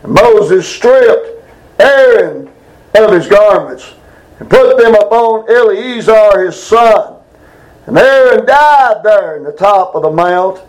Moses 0.06 0.68
stripped 0.68 1.44
Aaron 1.78 2.50
of 2.94 3.12
his 3.12 3.28
garments 3.28 3.94
and 4.38 4.50
put 4.50 4.76
them 4.78 4.94
upon 4.94 5.50
Eleazar 5.50 6.44
his 6.44 6.60
son. 6.60 7.16
And 7.86 7.98
Aaron 7.98 8.46
died 8.46 9.02
there 9.02 9.36
in 9.36 9.44
the 9.44 9.52
top 9.52 9.94
of 9.94 10.02
the 10.02 10.10
mount. 10.10 10.60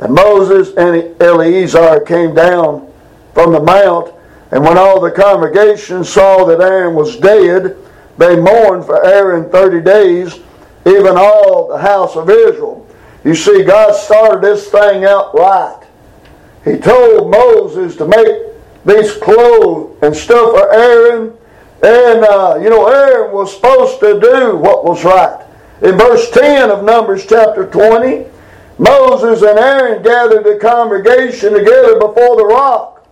And 0.00 0.14
Moses 0.14 0.74
and 0.76 1.20
Eleazar 1.20 2.00
came 2.00 2.34
down 2.34 2.92
from 3.34 3.52
the 3.52 3.60
mount. 3.60 4.12
And 4.50 4.62
when 4.64 4.76
all 4.76 5.00
the 5.00 5.10
congregation 5.10 6.04
saw 6.04 6.44
that 6.44 6.60
Aaron 6.60 6.94
was 6.94 7.16
dead, 7.16 7.76
they 8.18 8.36
mourned 8.36 8.84
for 8.84 9.04
Aaron 9.04 9.50
30 9.50 9.80
days, 9.80 10.40
even 10.86 11.16
all 11.16 11.68
the 11.68 11.78
house 11.78 12.16
of 12.16 12.28
Israel. 12.28 12.86
You 13.24 13.34
see, 13.34 13.62
God 13.62 13.94
started 13.94 14.42
this 14.42 14.68
thing 14.68 15.04
out 15.04 15.34
right. 15.34 15.80
He 16.64 16.76
told 16.76 17.30
Moses 17.30 17.96
to 17.96 18.06
make 18.06 18.51
these 18.84 19.12
clothes 19.16 19.96
and 20.02 20.14
stuff 20.14 20.50
for 20.50 20.72
Aaron. 20.72 21.36
And, 21.82 22.24
uh, 22.24 22.58
you 22.62 22.70
know, 22.70 22.86
Aaron 22.86 23.32
was 23.32 23.54
supposed 23.54 24.00
to 24.00 24.20
do 24.20 24.56
what 24.56 24.84
was 24.84 25.04
right. 25.04 25.44
In 25.82 25.98
verse 25.98 26.30
10 26.30 26.70
of 26.70 26.84
Numbers 26.84 27.26
chapter 27.26 27.66
20, 27.66 28.26
Moses 28.78 29.42
and 29.42 29.58
Aaron 29.58 30.02
gathered 30.02 30.44
the 30.44 30.58
congregation 30.60 31.52
together 31.52 31.98
before 31.98 32.36
the 32.36 32.46
rock 32.46 33.06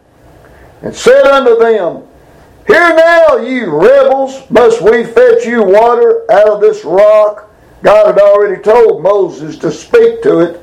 and 0.83 0.95
said 0.95 1.27
unto 1.27 1.59
them, 1.59 2.05
Hear 2.67 2.95
now, 2.95 3.37
ye 3.39 3.62
rebels, 3.62 4.49
must 4.50 4.81
we 4.81 5.05
fetch 5.05 5.45
you 5.45 5.62
water 5.62 6.31
out 6.31 6.49
of 6.49 6.61
this 6.61 6.85
rock? 6.85 7.50
God 7.83 8.07
had 8.07 8.19
already 8.19 8.62
told 8.62 9.03
Moses 9.03 9.57
to 9.59 9.73
speak 9.73 10.23
to 10.23 10.41
it. 10.41 10.61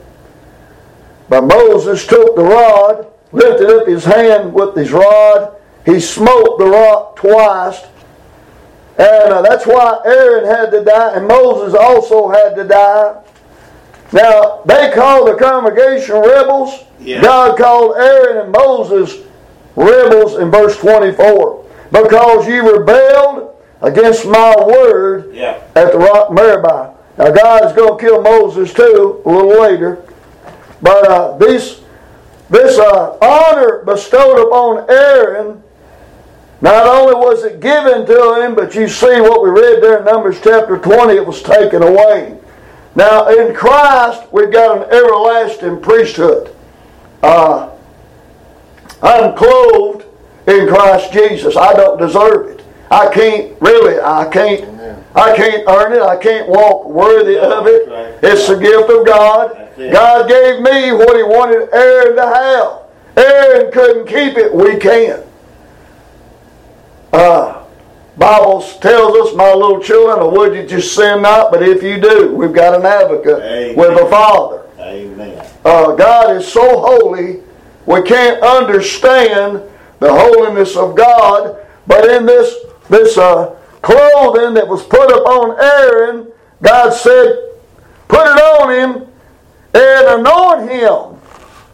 But 1.30 1.42
Moses 1.42 2.08
took 2.08 2.36
the 2.36 2.44
rod, 2.44 3.08
lifted 3.32 3.70
up 3.70 3.88
his 3.88 4.04
hand 4.06 4.54
with 4.54 4.76
his 4.76 4.92
rod. 4.92 5.56
He 5.86 6.00
smote 6.00 6.58
the 6.60 6.66
rock 6.66 7.16
twice. 7.16 7.82
And 8.98 9.32
uh, 9.34 9.42
that's 9.44 9.66
why 9.66 10.00
Aaron 10.06 10.46
had 10.46 10.72
to 10.72 10.84
die, 10.84 11.16
and 11.16 11.28
Moses 11.28 11.76
also 11.76 12.30
had 12.30 12.56
to 12.56 12.64
die. 12.64 13.22
Now, 14.12 14.62
they 14.66 14.92
called 14.94 15.28
the 15.28 15.36
congregation 15.36 16.16
rebels. 16.16 16.84
Yeah. 17.00 17.22
God 17.22 17.58
called 17.58 17.98
Aaron 17.98 18.38
and 18.44 18.52
Moses 18.52 19.24
rebels 19.76 20.40
in 20.40 20.50
verse 20.50 20.78
24. 20.80 21.66
Because 21.92 22.48
you 22.48 22.76
rebelled 22.80 23.56
against 23.82 24.26
my 24.26 24.56
word 24.66 25.34
Yeah. 25.36 25.62
at 25.76 25.92
the 25.92 26.00
rock 26.00 26.32
Meribah. 26.32 26.96
Now, 27.18 27.32
God 27.32 27.66
is 27.66 27.74
going 27.74 27.98
to 28.00 28.04
kill 28.04 28.22
Moses 28.22 28.74
too 28.74 29.22
a 29.26 29.30
little 29.30 29.62
later. 29.62 30.04
But 30.82 31.08
uh, 31.08 31.38
these, 31.38 31.82
this 32.50 32.80
uh, 32.80 33.18
honor 33.22 33.84
bestowed 33.86 34.40
upon 34.48 34.90
Aaron, 34.90 35.62
not 36.62 36.88
only 36.88 37.16
was 37.16 37.44
it 37.44 37.60
given 37.60 38.06
to 38.06 38.42
him, 38.42 38.56
but 38.56 38.74
you 38.74 38.88
see 38.88 39.22
what 39.22 39.44
we 39.44 39.50
read 39.50 39.84
there 39.84 40.00
in 40.00 40.06
Numbers 40.06 40.40
chapter 40.42 40.78
20, 40.78 41.14
it 41.14 41.26
was 41.26 41.42
taken 41.44 41.84
away. 41.84 42.38
Now, 42.96 43.28
in 43.28 43.54
Christ, 43.54 44.24
we've 44.32 44.52
got 44.52 44.78
an 44.78 44.84
everlasting 44.92 45.82
priesthood. 45.82 46.56
Uh, 47.22 47.70
I'm 49.04 49.36
clothed 49.36 50.06
in 50.48 50.68
Christ 50.68 51.14
Jesus. 51.14 51.56
I 51.56 51.74
don't 51.74 52.00
deserve 52.00 52.48
it. 52.48 52.64
I 52.90 53.14
can't 53.14 53.62
really. 53.62 54.00
I 54.00 54.28
can't. 54.30 54.64
I 55.16 55.36
can't 55.36 55.64
earn 55.68 55.94
it. 55.94 56.02
I 56.02 56.16
can't 56.18 56.48
walk 56.48 56.88
worthy 56.88 57.38
of 57.38 57.68
it. 57.68 58.20
It's 58.24 58.48
the 58.48 58.56
gift 58.58 58.90
of 58.90 59.06
God. 59.06 59.67
God 59.78 60.28
gave 60.28 60.62
me 60.62 60.92
what 60.92 61.16
He 61.16 61.24
wanted 61.24 61.70
Aaron 61.72 62.16
to 62.16 62.26
have. 62.26 63.26
Aaron 63.26 63.72
couldn't 63.72 64.08
keep 64.08 64.38
it. 64.38 64.54
We 64.54 64.78
can. 64.78 65.24
Uh, 67.14 67.64
Bible 68.18 68.62
tells 68.82 69.30
us, 69.30 69.36
my 69.36 69.54
little 69.54 69.80
children, 69.80 70.20
or 70.20 70.32
would 70.32 70.56
you 70.56 70.66
just 70.66 70.96
sin 70.96 71.22
not? 71.22 71.52
But 71.52 71.62
if 71.62 71.84
you 71.84 72.00
do, 72.02 72.34
we've 72.34 72.54
got 72.54 72.74
an 72.74 72.86
advocate 72.86 73.40
Amen. 73.40 73.76
with 73.76 73.98
the 73.98 74.08
Father. 74.10 74.64
Amen. 74.80 75.46
Uh, 75.64 75.94
God 75.94 76.36
is 76.36 76.52
so 76.52 76.62
holy, 76.80 77.42
we 77.86 78.02
can't 78.02 78.42
understand 78.42 79.62
the 80.00 80.12
holiness 80.12 80.76
of 80.76 80.96
God. 80.96 81.58
But 81.86 82.10
in 82.10 82.26
this 82.26 82.56
this 82.90 83.18
uh, 83.18 83.56
clothing 83.82 84.54
that 84.56 84.68
was 84.68 84.84
put 84.84 85.12
upon 85.12 85.60
Aaron, 85.60 86.32
God 86.62 86.92
said, 86.92 87.38
"Put 88.08 88.28
it 88.28 88.42
on 88.42 88.74
him 88.74 89.08
and 89.78 90.20
anoint 90.20 90.70
him." 90.70 91.20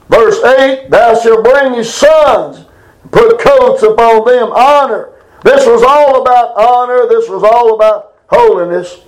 Verse 0.10 0.44
eight: 0.44 0.90
Thou 0.90 1.16
shalt 1.16 1.44
bring 1.44 1.74
his 1.74 1.94
sons, 1.94 2.66
put 3.12 3.40
coats 3.40 3.84
upon 3.84 4.26
them, 4.26 4.52
honor. 4.52 5.10
This 5.44 5.66
was 5.66 5.84
all 5.84 6.22
about 6.22 6.56
honor. 6.56 7.08
This 7.08 7.30
was 7.30 7.44
all 7.44 7.76
about 7.76 8.14
holiness. 8.28 9.00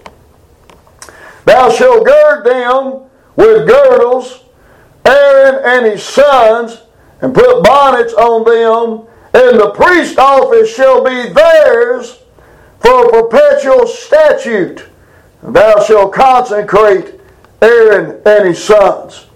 Thou 1.45 1.69
shalt 1.69 2.05
gird 2.05 2.43
them 2.43 3.01
with 3.35 3.67
girdles, 3.67 4.43
Aaron 5.05 5.61
and 5.63 5.85
his 5.85 6.03
sons, 6.03 6.81
and 7.21 7.33
put 7.33 7.63
bonnets 7.63 8.13
on 8.13 8.43
them, 8.43 9.07
and 9.33 9.59
the 9.59 9.69
priest 9.71 10.17
office 10.17 10.73
shall 10.73 11.03
be 11.03 11.29
theirs 11.29 12.19
for 12.79 13.05
a 13.05 13.11
perpetual 13.11 13.85
statute. 13.87 14.85
Thou 15.43 15.79
shalt 15.83 16.13
consecrate 16.13 17.14
Aaron 17.61 18.21
and 18.25 18.47
his 18.47 18.63
sons. 18.63 19.27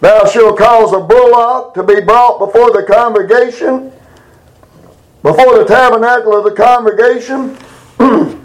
Thou 0.00 0.24
shalt 0.26 0.58
cause 0.58 0.92
a 0.92 1.00
bullock 1.00 1.74
to 1.74 1.82
be 1.82 2.00
brought 2.00 2.38
before 2.38 2.72
the 2.72 2.82
congregation, 2.82 3.92
before 5.22 5.58
the 5.58 5.64
tabernacle 5.64 6.36
of 6.36 6.44
the 6.44 6.50
congregation. 6.50 7.56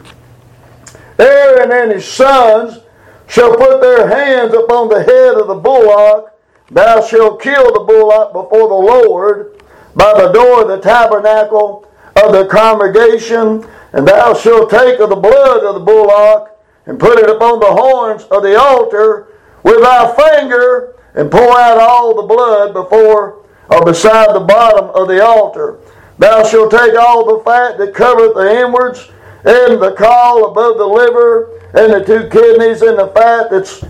Aaron 1.19 1.71
and 1.71 1.91
his 1.93 2.05
sons 2.05 2.79
shall 3.27 3.55
put 3.57 3.81
their 3.81 4.07
hands 4.07 4.53
upon 4.53 4.89
the 4.89 5.01
head 5.03 5.35
of 5.35 5.47
the 5.47 5.55
bullock. 5.55 6.33
Thou 6.69 7.01
shalt 7.01 7.41
kill 7.41 7.73
the 7.73 7.85
bullock 7.85 8.33
before 8.33 8.67
the 8.67 8.75
Lord 8.75 9.61
by 9.95 10.13
the 10.13 10.31
door 10.31 10.61
of 10.61 10.67
the 10.67 10.79
tabernacle 10.79 11.87
of 12.23 12.33
the 12.33 12.45
congregation, 12.45 13.67
and 13.93 14.07
thou 14.07 14.33
shalt 14.35 14.69
take 14.69 14.99
of 14.99 15.09
the 15.09 15.15
blood 15.15 15.63
of 15.63 15.73
the 15.75 15.79
bullock 15.79 16.56
and 16.87 16.99
put 16.99 17.19
it 17.19 17.29
upon 17.29 17.59
the 17.59 17.65
horns 17.67 18.23
of 18.23 18.41
the 18.41 18.59
altar 18.59 19.27
with 19.63 19.81
thy 19.81 20.15
finger, 20.15 20.95
and 21.13 21.29
pour 21.29 21.59
out 21.59 21.79
all 21.79 22.15
the 22.15 22.27
blood 22.27 22.73
before 22.73 23.43
or 23.69 23.83
beside 23.83 24.33
the 24.33 24.39
bottom 24.39 24.89
of 24.91 25.07
the 25.07 25.23
altar. 25.23 25.77
Thou 26.17 26.43
shalt 26.43 26.71
take 26.71 26.95
all 26.95 27.25
the 27.25 27.43
fat 27.43 27.77
that 27.77 27.93
covereth 27.93 28.33
the 28.35 28.59
inwards, 28.59 29.09
and 29.43 29.81
the 29.81 29.93
caul 29.97 30.49
above 30.51 30.77
the 30.77 30.85
liver, 30.85 31.59
and 31.73 31.93
the 31.93 32.03
two 32.05 32.29
kidneys, 32.29 32.81
and 32.81 32.97
the 32.97 33.07
fat 33.09 33.49
that's 33.51 33.83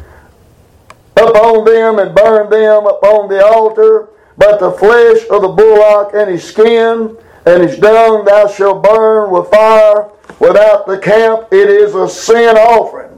upon 1.16 1.66
them, 1.66 2.00
and 2.00 2.16
burn 2.16 2.50
them 2.50 2.86
upon 2.86 3.30
the 3.30 3.46
altar. 3.46 4.10
But 4.38 4.60
the 4.60 4.72
flesh 4.72 5.24
of 5.30 5.42
the 5.42 5.48
bullock 5.48 6.14
and 6.14 6.30
his 6.30 6.44
skin 6.44 7.18
and 7.48 7.64
his 7.64 7.80
dung 7.80 8.26
thou 8.26 8.48
shalt 8.48 8.84
burn 8.84 9.32
with 9.32 9.50
fire 9.50 10.12
without 10.40 10.88
the 10.88 10.98
camp. 10.98 11.48
It 11.52 11.70
is 11.70 11.96
a 11.96 12.08
sin 12.08 12.56
offering. 12.58 13.18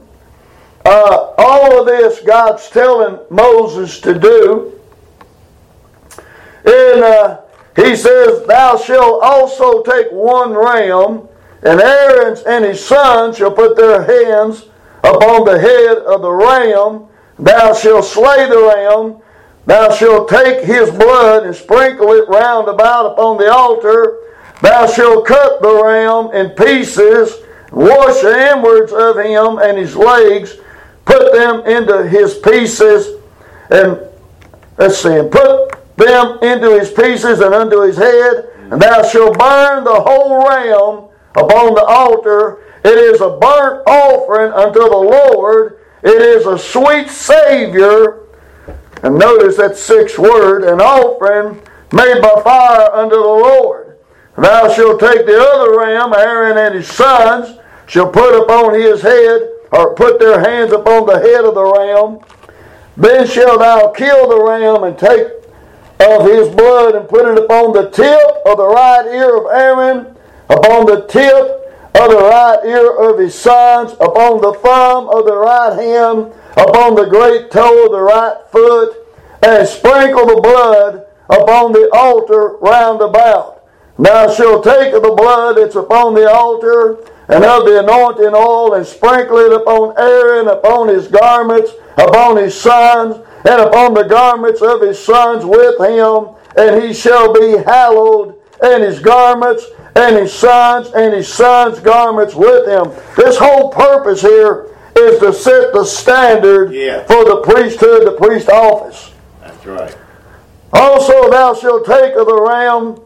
Uh, 0.84 1.34
all 1.36 1.80
of 1.80 1.86
this 1.86 2.20
God's 2.20 2.68
telling 2.70 3.18
Moses 3.30 4.00
to 4.00 4.18
do. 4.18 4.80
And 6.64 7.04
uh, 7.04 7.40
he 7.76 7.96
says, 7.96 8.46
Thou 8.46 8.76
shalt 8.76 9.22
also 9.22 9.82
take 9.82 10.10
one 10.10 10.52
ram, 10.52 11.28
and 11.62 11.80
Aaron's 11.80 12.42
and 12.42 12.64
his 12.64 12.84
sons 12.84 13.38
shall 13.38 13.52
put 13.52 13.76
their 13.76 14.02
hands 14.02 14.66
upon 15.04 15.44
the 15.44 15.58
head 15.58 15.98
of 15.98 16.22
the 16.22 16.30
ram. 16.30 17.06
Thou 17.38 17.74
shalt 17.74 18.04
slay 18.04 18.48
the 18.48 18.74
ram. 18.74 19.22
Thou 19.66 19.94
shalt 19.94 20.28
take 20.28 20.64
his 20.64 20.90
blood 20.90 21.46
and 21.46 21.54
sprinkle 21.54 22.12
it 22.12 22.28
round 22.28 22.68
about 22.68 23.12
upon 23.12 23.36
the 23.36 23.52
altar. 23.52 24.18
Thou 24.62 24.86
shalt 24.86 25.26
cut 25.26 25.62
the 25.62 25.82
ram 25.82 26.32
in 26.34 26.50
pieces, 26.50 27.42
wash 27.72 28.20
the 28.20 28.52
inwards 28.52 28.92
of 28.92 29.16
him 29.16 29.58
and 29.58 29.78
his 29.78 29.96
legs, 29.96 30.56
put 31.04 31.32
them 31.32 31.66
into 31.66 32.06
his 32.06 32.38
pieces, 32.38 33.20
and 33.70 33.98
let's 34.76 34.98
see, 34.98 35.16
and 35.16 35.30
put 35.30 35.96
them 35.96 36.38
into 36.42 36.78
his 36.78 36.90
pieces 36.90 37.40
and 37.40 37.54
unto 37.54 37.80
his 37.82 37.96
head, 37.96 38.50
and 38.70 38.80
thou 38.80 39.02
shalt 39.02 39.38
burn 39.38 39.84
the 39.84 40.00
whole 40.00 40.46
ram 40.46 41.08
upon 41.36 41.74
the 41.74 41.84
altar. 41.84 42.58
It 42.84 42.96
is 42.96 43.20
a 43.20 43.30
burnt 43.30 43.86
offering 43.86 44.52
unto 44.52 44.80
the 44.80 44.86
Lord. 44.88 45.80
It 46.02 46.22
is 46.22 46.46
a 46.46 46.58
sweet 46.58 47.10
Savior. 47.10 48.20
And 49.02 49.18
notice 49.18 49.56
that 49.56 49.76
sixth 49.76 50.18
word, 50.18 50.64
an 50.64 50.80
offering 50.80 51.60
made 51.92 52.20
by 52.22 52.40
fire 52.42 52.92
unto 52.92 53.16
the 53.16 53.20
Lord. 53.20 53.79
Thou 54.40 54.72
shalt 54.72 55.00
take 55.00 55.26
the 55.26 55.38
other 55.38 55.78
ram, 55.78 56.14
Aaron 56.14 56.56
and 56.56 56.74
his 56.74 56.88
sons 56.88 57.58
shall 57.86 58.10
put 58.10 58.42
upon 58.42 58.72
his 58.72 59.02
head, 59.02 59.50
or 59.70 59.94
put 59.94 60.18
their 60.18 60.40
hands 60.40 60.72
upon 60.72 61.04
the 61.04 61.18
head 61.18 61.44
of 61.44 61.54
the 61.54 61.62
ram. 61.62 62.20
Then 62.96 63.26
shalt 63.26 63.60
thou 63.60 63.88
kill 63.90 64.28
the 64.30 64.42
ram 64.42 64.84
and 64.84 64.98
take 64.98 65.26
of 66.00 66.24
his 66.24 66.48
blood 66.54 66.94
and 66.94 67.06
put 67.06 67.28
it 67.28 67.36
upon 67.36 67.74
the 67.74 67.90
tip 67.90 68.20
of 68.46 68.56
the 68.56 68.66
right 68.66 69.06
ear 69.08 69.36
of 69.36 69.46
Aaron, 69.52 70.16
upon 70.48 70.86
the 70.86 71.06
tip 71.06 71.60
of 71.94 72.10
the 72.10 72.16
right 72.16 72.60
ear 72.64 72.96
of 72.96 73.18
his 73.18 73.34
sons, 73.34 73.92
upon 74.00 74.40
the 74.40 74.54
thumb 74.54 75.10
of 75.10 75.26
the 75.26 75.36
right 75.36 75.76
hand, 75.76 76.32
upon 76.56 76.94
the 76.94 77.04
great 77.04 77.50
toe 77.50 77.84
of 77.84 77.92
the 77.92 78.00
right 78.00 78.38
foot, 78.50 78.96
and 79.42 79.68
sprinkle 79.68 80.24
the 80.24 80.40
blood 80.40 81.04
upon 81.28 81.72
the 81.72 81.90
altar 81.92 82.56
round 82.62 83.02
about. 83.02 83.59
Thou 84.00 84.32
shalt 84.32 84.64
take 84.64 84.94
of 84.94 85.02
the 85.02 85.12
blood 85.12 85.58
that's 85.58 85.76
upon 85.76 86.14
the 86.14 86.30
altar, 86.30 86.98
and 87.28 87.44
of 87.44 87.64
the 87.66 87.80
anointing 87.80 88.34
oil, 88.34 88.74
and 88.74 88.86
sprinkle 88.86 89.38
it 89.38 89.52
upon 89.52 89.94
Aaron, 89.98 90.48
upon 90.48 90.88
his 90.88 91.06
garments, 91.06 91.72
upon 91.98 92.38
his 92.38 92.58
sons, 92.58 93.16
and 93.44 93.60
upon 93.60 93.94
the 93.94 94.04
garments 94.04 94.62
of 94.62 94.80
his 94.80 94.98
sons 94.98 95.44
with 95.44 95.78
him, 95.80 96.28
and 96.56 96.82
he 96.82 96.94
shall 96.94 97.32
be 97.32 97.58
hallowed, 97.58 98.34
and 98.62 98.82
his 98.82 99.00
garments, 99.00 99.66
and 99.94 100.16
his 100.16 100.32
sons, 100.32 100.90
and 100.92 101.12
his 101.14 101.28
sons' 101.32 101.78
garments 101.78 102.34
with 102.34 102.66
him. 102.66 102.90
This 103.16 103.36
whole 103.36 103.68
purpose 103.70 104.22
here 104.22 104.66
is 104.96 105.18
to 105.20 105.32
set 105.32 105.72
the 105.72 105.84
standard 105.84 106.72
Yeah. 106.72 107.04
for 107.04 107.24
the 107.24 107.36
priesthood, 107.42 108.06
the 108.06 108.12
priest 108.12 108.48
office. 108.48 109.12
That's 109.42 109.66
right. 109.66 109.96
Also, 110.72 111.30
thou 111.30 111.54
shalt 111.54 111.84
take 111.84 112.14
of 112.14 112.26
the 112.26 112.40
ram 112.40 112.96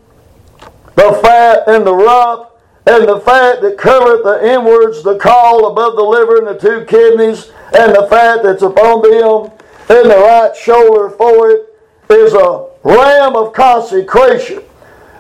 the 0.97 1.19
fat 1.23 1.65
and 1.67 1.87
the 1.87 1.95
rump, 1.95 2.51
and 2.87 3.09
the 3.09 3.21
fat 3.21 3.63
that 3.63 3.79
covereth 3.79 4.25
the 4.25 4.53
inwards, 4.53 5.03
the 5.03 5.19
caul 5.19 5.71
above 5.71 5.97
the 5.97 6.03
liver, 6.03 6.39
and 6.39 6.47
the 6.47 6.59
two 6.59 6.85
kidneys, 6.85 7.51
and 7.77 7.95
the 7.95 8.07
fat 8.09 8.43
that's 8.43 8.63
upon 8.63 9.03
them, 9.03 9.51
and 9.89 10.11
the 10.11 10.17
right 10.17 10.55
shoulder 10.57 11.11
for 11.11 11.51
it 11.51 11.67
is 12.11 12.35
a 12.35 12.69
ram 12.85 13.37
of 13.37 13.53
consecration. 13.53 14.63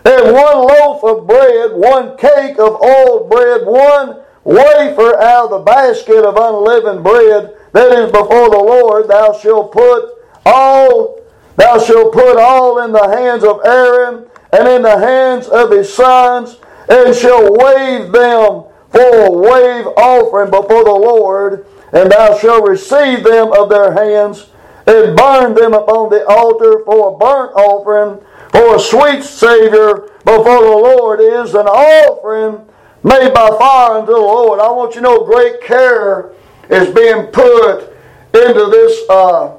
And 0.04 0.34
one 0.34 0.58
loaf 0.58 1.02
of 1.02 1.26
bread, 1.26 1.72
one 1.72 2.16
cake 2.18 2.58
of 2.58 2.80
oiled 2.82 3.30
bread, 3.30 3.66
one 3.66 4.20
wafer 4.44 5.18
out 5.18 5.44
of 5.44 5.50
the 5.50 5.58
basket 5.60 6.24
of 6.24 6.36
unleavened 6.36 7.02
bread 7.02 7.54
that 7.72 7.92
is 7.92 8.12
before 8.12 8.50
the 8.50 8.58
Lord, 8.58 9.08
thou 9.08 9.32
shalt 9.38 9.72
put 9.72 10.10
all 10.44 11.24
Thou 11.56 11.78
shalt 11.78 12.12
put 12.12 12.36
all 12.36 12.80
in 12.80 12.92
the 12.92 13.08
hands 13.16 13.44
of 13.44 13.60
Aaron 13.64 14.26
and 14.54 14.68
in 14.68 14.82
the 14.82 14.98
hands 14.98 15.48
of 15.48 15.70
his 15.70 15.92
sons, 15.92 16.56
and 16.88 17.14
shall 17.14 17.52
wave 17.52 18.12
them 18.12 18.64
for 18.90 19.26
a 19.26 19.30
wave 19.30 19.86
offering 19.96 20.50
before 20.50 20.84
the 20.84 20.90
Lord, 20.90 21.66
and 21.92 22.10
thou 22.12 22.38
shalt 22.38 22.68
receive 22.68 23.24
them 23.24 23.52
of 23.52 23.68
their 23.68 23.92
hands, 23.92 24.50
and 24.86 25.16
burn 25.16 25.54
them 25.54 25.74
upon 25.74 26.10
the 26.10 26.24
altar 26.26 26.84
for 26.84 27.14
a 27.14 27.18
burnt 27.18 27.52
offering, 27.56 28.24
for 28.50 28.76
a 28.76 28.78
sweet 28.78 29.24
Savior 29.24 30.10
before 30.24 30.62
the 30.62 30.78
Lord 30.78 31.20
is 31.20 31.54
an 31.54 31.66
offering 31.66 32.64
made 33.02 33.34
by 33.34 33.48
fire 33.58 33.98
unto 33.98 34.12
the 34.12 34.18
Lord. 34.18 34.60
I 34.60 34.70
want 34.70 34.94
you 34.94 35.00
to 35.00 35.06
know 35.06 35.24
great 35.24 35.60
care 35.62 36.32
is 36.70 36.94
being 36.94 37.26
put 37.26 37.92
into 38.32 38.66
this. 38.70 39.08
Uh, 39.10 39.58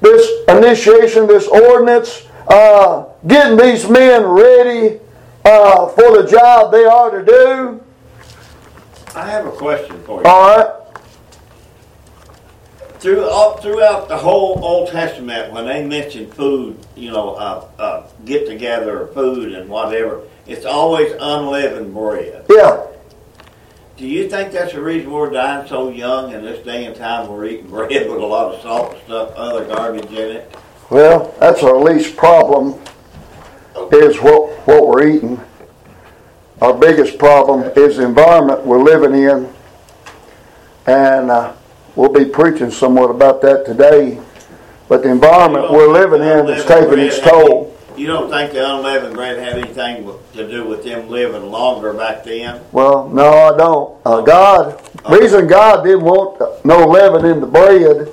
this 0.00 0.30
initiation, 0.48 1.26
this 1.26 1.48
ordinance, 1.48 2.26
uh, 2.48 3.06
getting 3.28 3.58
these 3.58 3.88
men 3.88 4.24
ready 4.24 4.98
uh, 5.44 5.88
for 5.88 6.22
the 6.22 6.28
job 6.28 6.72
they 6.72 6.84
are 6.84 7.10
to 7.10 7.24
do. 7.24 7.84
I 9.14 9.28
have 9.30 9.46
a 9.46 9.52
question 9.52 10.02
for 10.02 10.20
you. 10.20 10.26
All 10.26 10.56
right. 10.56 10.74
Through, 12.98 13.28
all, 13.28 13.58
throughout 13.58 14.08
the 14.08 14.16
whole 14.16 14.58
Old 14.64 14.90
Testament, 14.90 15.52
when 15.52 15.66
they 15.66 15.86
mention 15.86 16.28
food, 16.32 16.84
you 16.96 17.12
know, 17.12 17.34
uh, 17.34 17.68
uh, 17.78 18.08
get 18.24 18.46
together, 18.46 19.06
food 19.08 19.52
and 19.52 19.68
whatever, 19.68 20.22
it's 20.46 20.64
always 20.64 21.12
unleavened 21.12 21.94
bread. 21.94 22.44
Yeah. 22.50 22.86
Do 23.96 24.06
you 24.06 24.28
think 24.28 24.52
that's 24.52 24.72
the 24.72 24.80
reason 24.80 25.10
we're 25.10 25.30
dying 25.30 25.68
so 25.68 25.90
young 25.90 26.32
in 26.32 26.42
this 26.42 26.64
day 26.64 26.86
and 26.86 26.96
time? 26.96 27.28
We're 27.28 27.46
eating 27.46 27.70
bread 27.70 28.08
with 28.08 28.20
a 28.20 28.26
lot 28.26 28.54
of 28.54 28.62
salt 28.62 28.94
and 28.94 29.02
stuff, 29.04 29.32
other 29.36 29.64
garbage 29.66 30.06
in 30.06 30.36
it. 30.36 30.56
Well, 30.90 31.34
that's 31.38 31.62
our 31.62 31.78
least 31.78 32.16
problem. 32.16 32.80
Is 33.90 34.20
what 34.20 34.50
what 34.66 34.86
we're 34.86 35.08
eating. 35.08 35.40
Our 36.60 36.74
biggest 36.74 37.18
problem 37.18 37.62
is 37.74 37.96
the 37.96 38.04
environment 38.04 38.64
we're 38.66 38.82
living 38.82 39.14
in, 39.14 39.50
and 40.86 41.30
uh, 41.30 41.54
we'll 41.96 42.12
be 42.12 42.26
preaching 42.26 42.70
somewhat 42.70 43.10
about 43.10 43.40
that 43.42 43.64
today. 43.64 44.20
But 44.88 45.02
the 45.02 45.10
environment 45.10 45.72
we're 45.72 45.90
living 45.90 46.20
in 46.20 46.48
is 46.48 46.64
taking 46.66 46.98
its 46.98 47.18
toll. 47.20 47.76
You 47.96 48.06
don't 48.06 48.30
think 48.30 48.52
the 48.52 48.76
unleavened 48.76 49.14
bread 49.14 49.38
had 49.38 49.58
anything 49.58 50.12
to 50.34 50.48
do 50.48 50.64
with 50.66 50.84
them 50.84 51.08
living 51.08 51.50
longer 51.50 51.92
back 51.94 52.24
then? 52.24 52.60
Well, 52.72 53.08
no, 53.08 53.30
I 53.30 53.56
don't. 53.56 54.00
Uh, 54.04 54.20
God, 54.20 54.80
reason 55.10 55.46
God 55.46 55.82
didn't 55.82 56.04
want 56.04 56.64
no 56.64 56.86
leaven 56.86 57.24
in 57.24 57.40
the 57.40 57.46
bread 57.46 58.08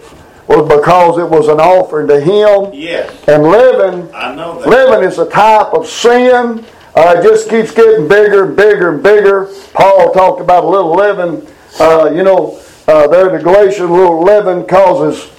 was 0.48 0.68
because 0.68 1.18
it 1.18 1.30
was 1.30 1.48
an 1.48 1.60
offering 1.60 2.08
to 2.08 2.20
Him. 2.20 2.72
Yes, 2.74 3.12
And 3.28 3.44
leaven, 3.44 4.10
I 4.14 4.34
know 4.36 4.60
that. 4.60 4.68
leaven 4.70 5.04
is 5.04 5.18
a 5.20 5.28
type 5.30 5.74
of 5.74 5.88
sin. 5.88 6.66
Uh, 6.96 7.16
it 7.18 7.24
just 7.24 7.50
keeps 7.50 7.72
getting 7.72 8.08
bigger 8.08 8.46
and 8.46 8.56
bigger 8.56 8.94
and 8.94 9.04
bigger. 9.04 9.50
Paul 9.74 10.12
talked 10.14 10.40
about 10.42 10.64
a 10.64 10.68
little 10.68 10.94
leaven. 10.94 11.46
Uh, 11.80 12.10
you 12.14 12.24
know, 12.24 12.60
uh, 12.88 13.08
there 13.08 13.28
in 13.30 13.36
the 13.38 13.44
Galatians, 13.44 13.90
a 13.90 13.94
little 13.94 14.22
leaven 14.24 14.66
causes. 14.66 15.30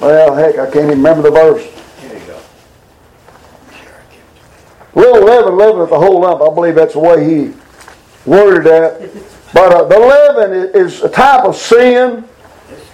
Well, 0.00 0.34
heck, 0.34 0.54
I 0.58 0.64
can't 0.66 0.76
even 0.86 0.88
remember 0.98 1.22
the 1.22 1.30
verse. 1.30 1.62
Here 2.00 2.18
you 2.18 2.26
go. 2.26 2.40
Little 4.94 5.24
leaven 5.24 5.56
leaveneth 5.56 5.90
the 5.90 5.98
whole 5.98 6.20
lump. 6.20 6.40
I 6.40 6.54
believe 6.54 6.74
that's 6.76 6.94
the 6.94 7.00
way 7.00 7.24
he 7.24 7.52
worded 8.24 8.64
that. 8.64 9.10
But 9.52 9.72
uh, 9.72 9.84
the 9.84 9.98
leaven 9.98 10.70
is 10.74 11.02
a 11.02 11.08
type 11.08 11.44
of 11.44 11.54
sin, 11.56 12.24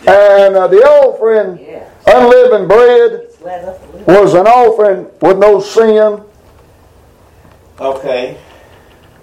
and 0.06 0.56
uh, 0.56 0.66
the 0.66 0.78
offering, 0.78 1.58
Yeah. 1.58 1.84
unleavened 2.06 2.68
bread, 2.68 3.28
Let 3.42 3.64
us 3.64 3.78
live. 3.94 4.06
was 4.06 4.34
an 4.34 4.46
offering 4.46 5.06
with 5.20 5.38
no 5.38 5.60
sin. 5.60 6.22
Okay. 7.80 8.36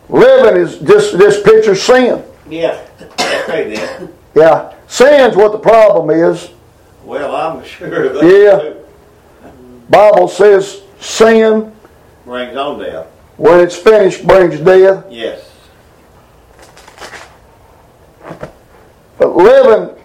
Leaven 0.10 0.58
is 0.58 0.78
just 0.80 1.18
this 1.18 1.42
picture 1.42 1.76
sin. 1.76 2.24
Yeah. 2.50 2.80
Okay 3.44 3.76
then. 3.76 4.14
Yeah, 4.36 4.74
sin's 4.88 5.36
what 5.36 5.52
the 5.52 5.58
problem 5.60 6.10
is. 6.12 6.50
Well, 7.04 7.36
I'm 7.36 7.64
sure 7.66 8.10
that 8.10 8.24
Yeah. 8.24 8.74
Bible 9.90 10.28
says 10.28 10.82
sin. 11.00 11.72
brings 12.26 12.56
on 12.58 12.80
death. 12.80 13.08
when 13.38 13.60
it's 13.60 13.76
finished 13.76 14.26
brings 14.28 14.60
death. 14.60 15.06
Yes. 15.10 15.50
But 19.18 19.36
leaven, 19.36 19.96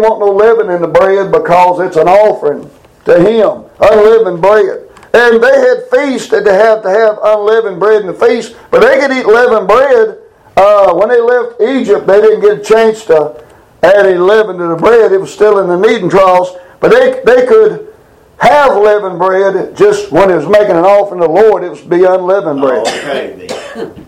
Want 0.00 0.20
no 0.20 0.26
leaven 0.26 0.70
in 0.70 0.82
the 0.82 0.88
bread 0.88 1.32
because 1.32 1.80
it's 1.80 1.96
an 1.96 2.08
offering 2.08 2.70
to 3.04 3.18
Him, 3.18 3.64
unleavened 3.80 4.42
bread. 4.42 4.82
And 5.14 5.42
they 5.42 5.58
had 5.58 5.86
that 6.30 6.42
they 6.44 6.54
had 6.54 6.82
to 6.82 6.90
have 6.90 7.18
unleavened 7.22 7.80
bread 7.80 8.02
in 8.02 8.06
the 8.06 8.14
feast, 8.14 8.56
but 8.70 8.80
they 8.80 8.98
could 9.00 9.10
eat 9.10 9.26
leavened 9.26 9.66
bread. 9.66 10.18
Uh, 10.56 10.94
when 10.94 11.08
they 11.08 11.20
left 11.20 11.60
Egypt, 11.60 12.06
they 12.06 12.20
didn't 12.20 12.40
get 12.40 12.58
a 12.58 12.62
chance 12.62 13.04
to 13.06 13.44
add 13.82 14.06
any 14.06 14.18
leaven 14.18 14.58
to 14.58 14.68
the 14.68 14.76
bread. 14.76 15.12
It 15.12 15.20
was 15.20 15.32
still 15.32 15.58
in 15.58 15.68
the 15.68 15.76
kneading 15.76 16.10
troughs, 16.10 16.50
but 16.80 16.90
they, 16.90 17.22
they 17.24 17.46
could 17.46 17.94
have 18.38 18.76
leavened 18.76 19.18
bread 19.18 19.76
just 19.76 20.12
when 20.12 20.30
it 20.30 20.36
was 20.36 20.46
making 20.46 20.76
an 20.76 20.84
offering 20.84 21.20
to 21.20 21.26
the 21.26 21.32
Lord, 21.32 21.64
it 21.64 21.70
was 21.70 21.80
be 21.80 22.04
unleavened 22.04 22.60
bread. 22.60 22.86
Okay 22.86 23.46
then. 23.74 24.06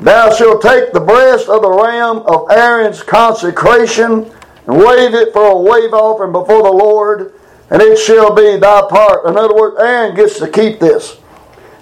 Thou 0.00 0.32
shalt 0.32 0.62
take 0.62 0.92
the 0.92 1.00
breast 1.00 1.48
of 1.48 1.62
the 1.62 1.70
ram 1.70 2.18
of 2.18 2.50
Aaron's 2.50 3.02
consecration 3.02 4.30
and 4.68 4.76
wave 4.76 5.14
it 5.14 5.32
for 5.32 5.46
a 5.46 5.58
wave 5.58 5.94
offering 5.94 6.30
before 6.30 6.62
the 6.62 6.70
Lord, 6.70 7.32
and 7.70 7.80
it 7.80 7.96
shall 7.96 8.34
be 8.34 8.58
thy 8.58 8.82
part. 8.88 9.26
In 9.26 9.36
other 9.36 9.54
words, 9.54 9.78
Aaron 9.80 10.14
gets 10.14 10.38
to 10.38 10.48
keep 10.48 10.78
this. 10.78 11.16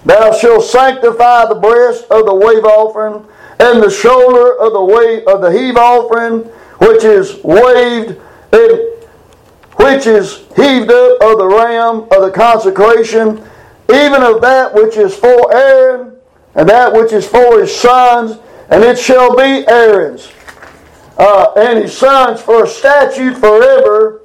Thou 0.05 0.31
shalt 0.31 0.63
sanctify 0.63 1.47
the 1.47 1.55
breast 1.55 2.05
of 2.09 2.25
the 2.25 2.33
wave 2.33 2.63
offering 2.63 3.27
and 3.59 3.83
the 3.83 3.89
shoulder 3.89 4.57
of 4.57 4.71
the 4.71 4.83
wave 4.83 5.27
of 5.27 5.41
the 5.41 5.51
heave 5.51 5.75
offering, 5.75 6.43
which 6.79 7.03
is 7.03 7.43
waved 7.43 8.17
and 8.53 8.71
which 9.75 10.07
is 10.07 10.45
heaved 10.55 10.89
up 10.89 11.21
of 11.21 11.37
the 11.37 11.47
ram 11.47 12.03
of 12.11 12.21
the 12.21 12.31
consecration, 12.33 13.43
even 13.89 14.23
of 14.23 14.41
that 14.41 14.73
which 14.73 14.95
is 14.95 15.13
for 15.13 15.53
Aaron 15.53 16.15
and 16.55 16.69
that 16.69 16.91
which 16.93 17.11
is 17.11 17.27
for 17.27 17.59
his 17.59 17.75
sons, 17.75 18.39
and 18.69 18.83
it 18.83 18.97
shall 18.97 19.35
be 19.35 19.67
Aaron's 19.67 20.31
uh, 21.17 21.53
and 21.57 21.79
his 21.79 21.97
sons 21.97 22.41
for 22.41 22.63
a 22.63 22.67
statute 22.67 23.35
forever 23.35 24.21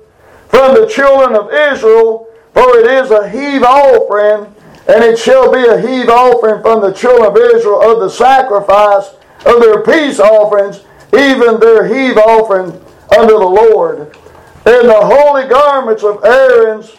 from 0.49 0.75
the 0.75 0.87
children 0.87 1.35
of 1.35 1.53
Israel, 1.53 2.29
for 2.53 2.79
it 2.79 2.87
is 2.87 3.11
a 3.11 3.29
heave 3.29 3.63
offering, 3.63 4.55
and 4.89 5.05
it 5.05 5.19
shall 5.19 5.51
be 5.51 5.67
a 5.67 5.81
heave 5.81 6.09
offering 6.09 6.61
from 6.61 6.81
the 6.81 6.93
children 6.93 7.31
of 7.31 7.37
Israel 7.37 7.81
of 7.81 8.01
the 8.01 8.11
sacrifice 8.11 9.15
of 9.47 9.61
their 9.61 9.83
peace 9.83 10.21
offerings, 10.21 10.85
even 11.13 11.59
their 11.59 11.87
heave 11.87 12.19
offering 12.19 12.73
unto 13.17 13.39
the 13.39 13.39
Lord. 13.39 14.17
And 14.65 14.89
the 14.89 15.01
holy 15.01 15.49
garments 15.49 16.05
of 16.05 16.25
Aaron's 16.25 16.97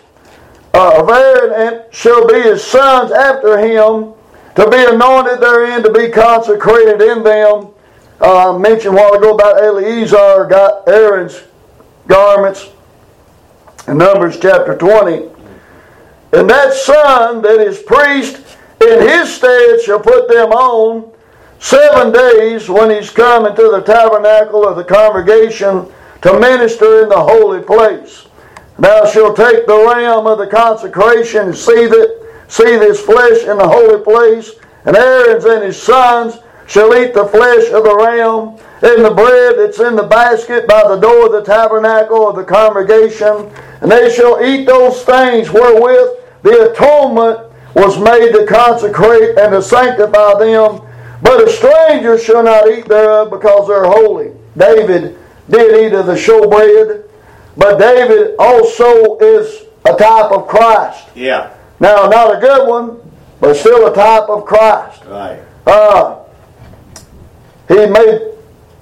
uh, 0.73 1.01
of 1.01 1.10
Aaron 1.10 1.53
and 1.53 1.93
shall 1.93 2.27
be 2.27 2.41
his 2.41 2.63
sons 2.63 3.12
after 3.12 3.58
him, 3.60 4.13
to 4.56 4.69
be 4.69 4.84
anointed 4.86 5.39
therein, 5.39 5.84
to 5.84 5.91
be 5.91 6.10
consecrated 6.10 7.01
in 7.01 7.23
them. 7.23 7.67
Uh, 8.21 8.58
mentioned 8.58 8.97
a 8.97 8.97
while 8.97 9.13
ago 9.13 9.34
about 9.34 9.62
Eleazar 9.62 10.45
got 10.45 10.88
Aaron's 10.88 11.41
garments 12.08 12.69
in 13.88 13.97
Numbers 13.97 14.39
chapter 14.39 14.78
20. 14.78 15.30
And 16.34 16.49
that 16.49 16.73
son 16.73 17.41
that 17.41 17.60
is 17.60 17.82
priest 17.82 18.58
in 18.82 19.02
his 19.02 19.34
stead 19.34 19.82
shall 19.82 19.99
put 19.99 20.28
them 20.28 20.52
on 20.52 21.12
seven 21.60 22.12
days 22.12 22.69
when 22.69 22.89
he's 22.89 23.10
come 23.10 23.45
into 23.45 23.69
the 23.69 23.82
tabernacle 23.82 24.67
of 24.67 24.76
the 24.76 24.84
congregation 24.84 25.91
to 26.21 26.39
minister 26.39 27.04
in 27.04 27.10
the 27.10 27.21
holy 27.21 27.62
place. 27.62 28.26
Thou 28.80 29.06
shalt 29.06 29.36
take 29.36 29.67
the 29.67 29.78
ram 29.78 30.26
of 30.26 30.39
the 30.39 30.47
consecration 30.47 31.47
and 31.47 31.56
see 31.56 31.71
it, 31.71 32.52
see 32.52 32.73
his 32.80 32.99
flesh 32.99 33.43
in 33.43 33.58
the 33.58 33.67
holy 33.67 34.04
place, 34.04 34.52
and 34.86 34.95
Aaron's 34.95 35.45
and 35.45 35.63
his 35.63 35.82
sons 35.82 36.39
shall 36.67 36.95
eat 36.95 37.13
the 37.13 37.26
flesh 37.26 37.69
of 37.71 37.84
the 37.84 37.95
ram 37.95 38.58
and 38.82 39.06
the 39.06 39.13
bread 39.13 39.56
that's 39.58 39.80
in 39.80 39.95
the 39.95 40.04
basket 40.04 40.67
by 40.67 40.88
the 40.88 40.97
door 40.97 41.28
of 41.28 41.32
the 41.32 41.43
tabernacle 41.43 42.28
of 42.28 42.36
the 42.36 42.43
congregation, 42.43 43.49
and 43.82 43.91
they 43.91 44.13
shall 44.13 44.43
eat 44.43 44.65
those 44.65 45.04
things 45.04 45.49
wherewith 45.49 46.19
the 46.43 46.71
atonement 46.71 47.52
was 47.76 47.97
made 47.99 48.32
to 48.34 48.45
consecrate 48.45 49.38
and 49.38 49.52
to 49.52 49.62
sanctify 49.62 50.38
them. 50.39 50.82
But 51.21 51.47
a 51.47 51.49
stranger 51.49 52.17
shall 52.17 52.43
not 52.43 52.69
eat 52.69 52.86
thereof 52.86 53.30
because 53.30 53.67
they're 53.67 53.86
holy. 53.86 54.32
David 54.58 55.17
did 55.49 55.86
eat 55.86 55.95
of 55.95 56.06
the 56.06 56.13
showbread, 56.13 57.08
but 57.56 57.78
David 57.78 58.36
also 58.38 59.17
is 59.19 59.63
a 59.86 59.95
type 59.95 60.32
of 60.32 60.47
Christ. 60.47 61.08
Yeah. 61.15 61.56
Now, 61.80 62.08
not 62.08 62.38
a 62.38 62.39
good 62.39 62.67
one, 62.67 62.99
but 63.39 63.56
still 63.56 63.88
a 63.91 63.95
type 63.95 64.30
of 64.30 64.45
Christ. 64.45 65.04
Right. 65.06 65.39
Uh, 65.65 66.22
he 67.67 67.86
made 67.86 68.32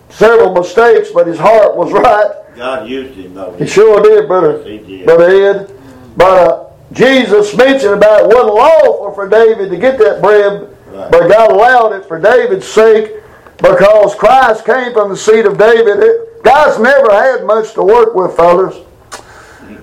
several 0.09 0.53
mistakes, 0.53 1.09
but 1.13 1.27
his 1.27 1.37
heart 1.39 1.75
was 1.75 1.91
right. 1.91 2.31
God 2.55 2.87
used 2.89 3.13
him 3.15 3.33
though. 3.33 3.53
He 3.53 3.65
sure 3.67 4.01
did, 4.01 4.27
brother, 4.27 4.63
he 4.63 4.77
did. 4.79 5.05
brother 5.05 5.29
Ed. 5.29 5.71
But 6.17 6.51
uh, 6.51 6.69
Jesus 6.91 7.55
mentioned 7.55 7.93
about 7.93 8.21
it 8.23 8.27
wasn't 8.27 8.55
lawful 8.55 9.13
for 9.13 9.29
David 9.29 9.69
to 9.69 9.77
get 9.77 9.97
that 9.99 10.21
bread, 10.21 10.67
Right. 10.87 11.09
but 11.09 11.29
God 11.29 11.51
allowed 11.51 11.93
it 11.93 12.05
for 12.05 12.19
David's 12.19 12.67
sake 12.67 13.13
because 13.57 14.13
Christ 14.15 14.65
came 14.65 14.91
from 14.91 15.09
the 15.09 15.15
seed 15.15 15.45
of 15.45 15.57
David. 15.57 15.99
It, 15.99 16.43
God's 16.43 16.81
never 16.81 17.09
had 17.13 17.45
much 17.45 17.73
to 17.75 17.83
work 17.83 18.13
with, 18.15 18.35
fellas. 18.35 18.75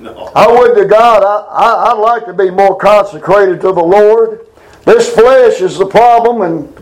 No. 0.00 0.30
I 0.34 0.46
would 0.46 0.76
to 0.76 0.84
God, 0.84 1.24
I, 1.24 1.48
I, 1.50 1.90
I'd 1.90 1.98
like 1.98 2.24
to 2.26 2.32
be 2.32 2.50
more 2.50 2.76
consecrated 2.78 3.60
to 3.62 3.72
the 3.72 3.82
Lord. 3.82 4.46
This 4.84 5.12
flesh 5.12 5.60
is 5.60 5.76
the 5.76 5.86
problem, 5.86 6.42
and 6.42 6.72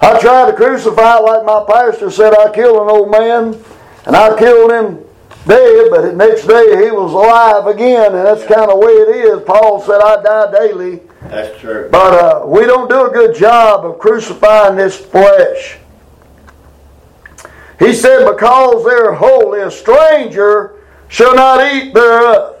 I 0.00 0.20
tried 0.20 0.50
to 0.50 0.56
crucify 0.56 1.16
like 1.16 1.44
my 1.44 1.64
pastor 1.68 2.10
said 2.10 2.34
I 2.34 2.52
killed 2.52 2.82
an 2.82 2.88
old 2.88 3.10
man, 3.10 3.56
and 4.06 4.14
I 4.14 4.38
killed 4.38 4.70
him 4.70 5.04
dead, 5.46 5.88
but 5.90 6.02
the 6.02 6.12
next 6.12 6.46
day 6.46 6.84
he 6.84 6.90
was 6.90 7.12
alive 7.12 7.66
again, 7.66 8.14
and 8.14 8.26
that's 8.26 8.42
kind 8.42 8.70
of 8.70 8.70
the 8.70 8.76
way 8.76 8.92
it 8.92 9.16
is. 9.16 9.42
Paul 9.44 9.82
said, 9.82 10.00
I 10.00 10.22
die 10.22 10.52
daily. 10.52 11.00
That's 11.22 11.58
true. 11.58 11.88
But 11.90 12.14
uh, 12.14 12.46
we 12.46 12.64
don't 12.64 12.88
do 12.88 13.06
a 13.06 13.10
good 13.10 13.34
job 13.34 13.84
of 13.84 13.98
crucifying 13.98 14.76
this 14.76 14.96
flesh. 14.96 15.78
He 17.78 17.92
said, 17.92 18.24
Because 18.24 18.84
they're 18.84 19.14
holy, 19.14 19.60
a 19.60 19.70
stranger 19.70 20.74
shall 21.08 21.34
not 21.34 21.72
eat 21.72 21.94
thereof. 21.94 22.56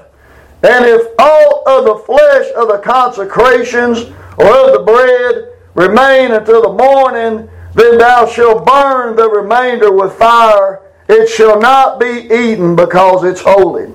And 0.62 0.84
if 0.84 1.06
all 1.18 1.62
of 1.68 1.84
the 1.84 2.04
flesh 2.04 2.50
of 2.56 2.68
the 2.68 2.78
consecrations 2.78 4.00
or 4.38 4.46
of 4.46 4.72
the 4.72 4.84
bread 4.84 5.57
remain 5.74 6.32
until 6.32 6.62
the 6.62 6.72
morning, 6.72 7.48
then 7.74 7.98
thou 7.98 8.26
shalt 8.26 8.66
burn 8.66 9.16
the 9.16 9.28
remainder 9.28 9.92
with 9.92 10.14
fire. 10.14 10.82
It 11.08 11.28
shall 11.28 11.60
not 11.60 12.00
be 12.00 12.28
eaten 12.30 12.76
because 12.76 13.24
it's 13.24 13.40
holy. 13.40 13.92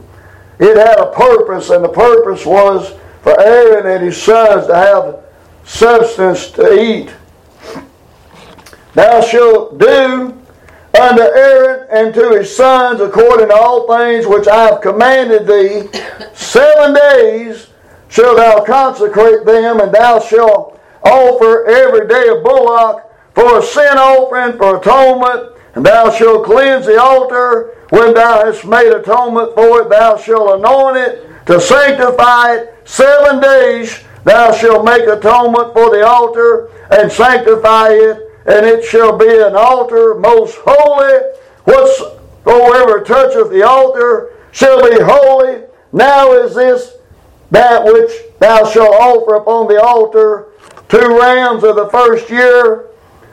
It 0.60 0.78
had 0.78 1.00
a 1.00 1.12
purpose, 1.12 1.70
and 1.70 1.84
the 1.84 1.90
purpose 1.90 2.46
was 2.46 2.94
for 3.22 3.40
Aaron 3.40 3.88
and 3.88 4.04
his 4.04 4.22
sons 4.22 4.68
to 4.68 4.76
have 4.76 5.24
substance 5.64 6.52
to 6.52 6.74
eat. 6.80 7.14
Thou 8.94 9.22
shalt 9.22 9.80
do 9.80 10.40
unto 11.00 11.22
Aaron 11.22 11.88
and 11.92 12.14
to 12.14 12.38
his 12.38 12.56
sons 12.56 13.02
according 13.02 13.50
to 13.50 13.56
all 13.56 13.88
things 13.88 14.28
which 14.28 14.48
I 14.48 14.66
have 14.66 14.82
commanded 14.82 15.48
thee. 15.48 15.90
Seven 16.34 16.94
days 16.94 17.68
shalt 18.10 18.38
thou 18.38 18.64
consecrate 18.64 19.46
them, 19.46 19.80
and 19.80 19.92
thou 19.92 20.20
shalt 20.20 20.73
offer 21.04 21.66
every 21.66 22.08
day 22.08 22.28
a 22.30 22.42
bullock 22.42 23.12
for 23.34 23.60
a 23.60 23.64
sin 23.64 23.98
offering, 23.98 24.58
for 24.58 24.78
atonement, 24.78 25.58
and 25.76 25.86
thou 25.86 26.12
shalt 26.12 26.46
cleanse 26.46 26.86
the 26.86 27.02
altar. 27.02 27.76
When 27.90 28.14
thou 28.14 28.46
hast 28.46 28.66
made 28.66 28.92
atonement 28.92 29.54
for 29.56 29.82
it, 29.82 29.90
thou 29.90 30.18
shalt 30.18 30.60
anoint 30.60 30.98
it 30.98 31.46
to 31.48 31.60
sanctify 31.60 32.56
it. 32.56 32.76
Seven 32.86 33.40
days 33.40 34.04
thou 34.24 34.52
shalt 34.52 34.86
make 34.86 35.04
atonement 35.04 35.74
for 35.74 35.90
the 35.90 36.06
altar 36.06 36.70
and 36.92 37.12
sanctify 37.12 37.90
it, 37.90 38.18
and 38.46 38.66
it 38.66 38.84
shall 38.84 39.18
be 39.18 39.28
an 39.28 39.56
altar 39.56 40.16
most 40.16 40.58
holy. 40.64 41.20
Whatsoever 41.66 43.04
toucheth 43.04 43.50
the 43.52 43.64
altar 43.64 44.34
shall 44.52 44.88
be 44.90 44.98
holy. 45.02 45.64
Now 45.92 46.34
is 46.34 46.56
this 46.56 46.96
that 47.52 47.86
which 47.86 48.12
thou 48.40 48.70
shalt 48.70 48.96
offer 48.96 49.36
upon 49.36 49.68
the 49.68 49.82
altar 49.82 50.48
two 50.90 51.20
rams 51.20 51.64
of 51.64 51.76
the 51.76 51.90
first 51.90 52.30
year, 52.30 52.88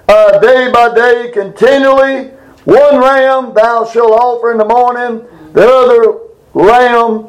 uh, 0.09 0.39
day 0.39 0.71
by 0.73 0.95
day, 0.95 1.31
continually. 1.33 2.31
One 2.65 3.01
ram 3.01 3.55
thou 3.55 3.85
shalt 3.85 4.13
offer 4.13 4.53
in 4.53 4.59
the 4.59 4.65
morning, 4.65 5.25
the 5.53 5.67
other 5.67 6.19
lamb, 6.55 7.29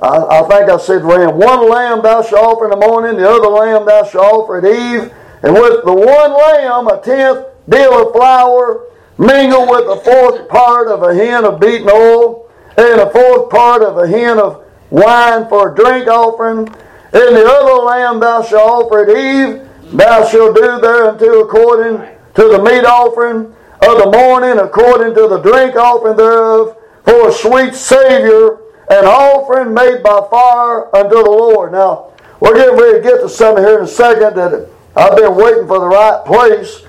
I, 0.00 0.40
I 0.40 0.42
think 0.48 0.70
I 0.70 0.78
said 0.78 1.04
ram, 1.04 1.38
one 1.38 1.68
lamb 1.68 2.02
thou 2.02 2.22
shalt 2.22 2.56
offer 2.56 2.64
in 2.64 2.70
the 2.70 2.86
morning, 2.86 3.16
the 3.16 3.28
other 3.28 3.48
lamb 3.48 3.86
thou 3.86 4.04
shalt 4.04 4.24
offer 4.24 4.58
at 4.58 4.64
eve, 4.64 5.12
and 5.42 5.54
with 5.54 5.84
the 5.84 5.92
one 5.92 6.32
lamb 6.32 6.88
a 6.88 7.00
tenth 7.02 7.46
deal 7.68 8.06
of 8.06 8.12
flour, 8.12 8.86
mingled 9.18 9.68
with 9.68 9.86
a 9.88 10.00
fourth 10.02 10.48
part 10.48 10.88
of 10.88 11.02
a 11.02 11.14
hin 11.14 11.44
of 11.44 11.60
beaten 11.60 11.90
oil, 11.90 12.50
and 12.76 13.00
a 13.00 13.10
fourth 13.10 13.50
part 13.50 13.82
of 13.82 13.98
a 13.98 14.06
hin 14.06 14.38
of 14.38 14.64
wine 14.90 15.48
for 15.48 15.72
a 15.72 15.74
drink 15.74 16.08
offering, 16.08 16.66
and 17.12 17.36
the 17.36 17.46
other 17.46 17.82
lamb 17.82 18.20
thou 18.20 18.42
shalt 18.42 18.86
offer 18.86 19.10
at 19.10 19.16
eve, 19.16 19.68
Thou 19.92 20.26
shalt 20.26 20.56
do 20.56 20.80
thereunto 20.80 21.40
according 21.40 21.98
to 22.34 22.48
the 22.48 22.62
meat 22.62 22.84
offering 22.86 23.54
of 23.82 23.98
the 23.98 24.10
morning, 24.10 24.58
according 24.58 25.14
to 25.14 25.28
the 25.28 25.38
drink 25.38 25.76
offering 25.76 26.16
thereof, 26.16 26.78
for 27.04 27.28
a 27.28 27.32
sweet 27.32 27.74
Savior, 27.74 28.56
an 28.88 29.04
offering 29.04 29.74
made 29.74 30.02
by 30.02 30.26
fire 30.30 30.96
unto 30.96 31.16
the 31.16 31.30
Lord. 31.30 31.72
Now, 31.72 32.12
we're 32.40 32.54
getting 32.54 32.78
ready 32.78 32.98
to 32.98 33.02
get 33.02 33.20
to 33.20 33.28
something 33.28 33.62
here 33.62 33.80
in 33.80 33.84
a 33.84 33.88
second 33.88 34.34
that 34.36 34.66
I've 34.96 35.16
been 35.16 35.34
waiting 35.34 35.66
for 35.66 35.78
the 35.78 35.88
right 35.88 36.24
place. 36.24 36.82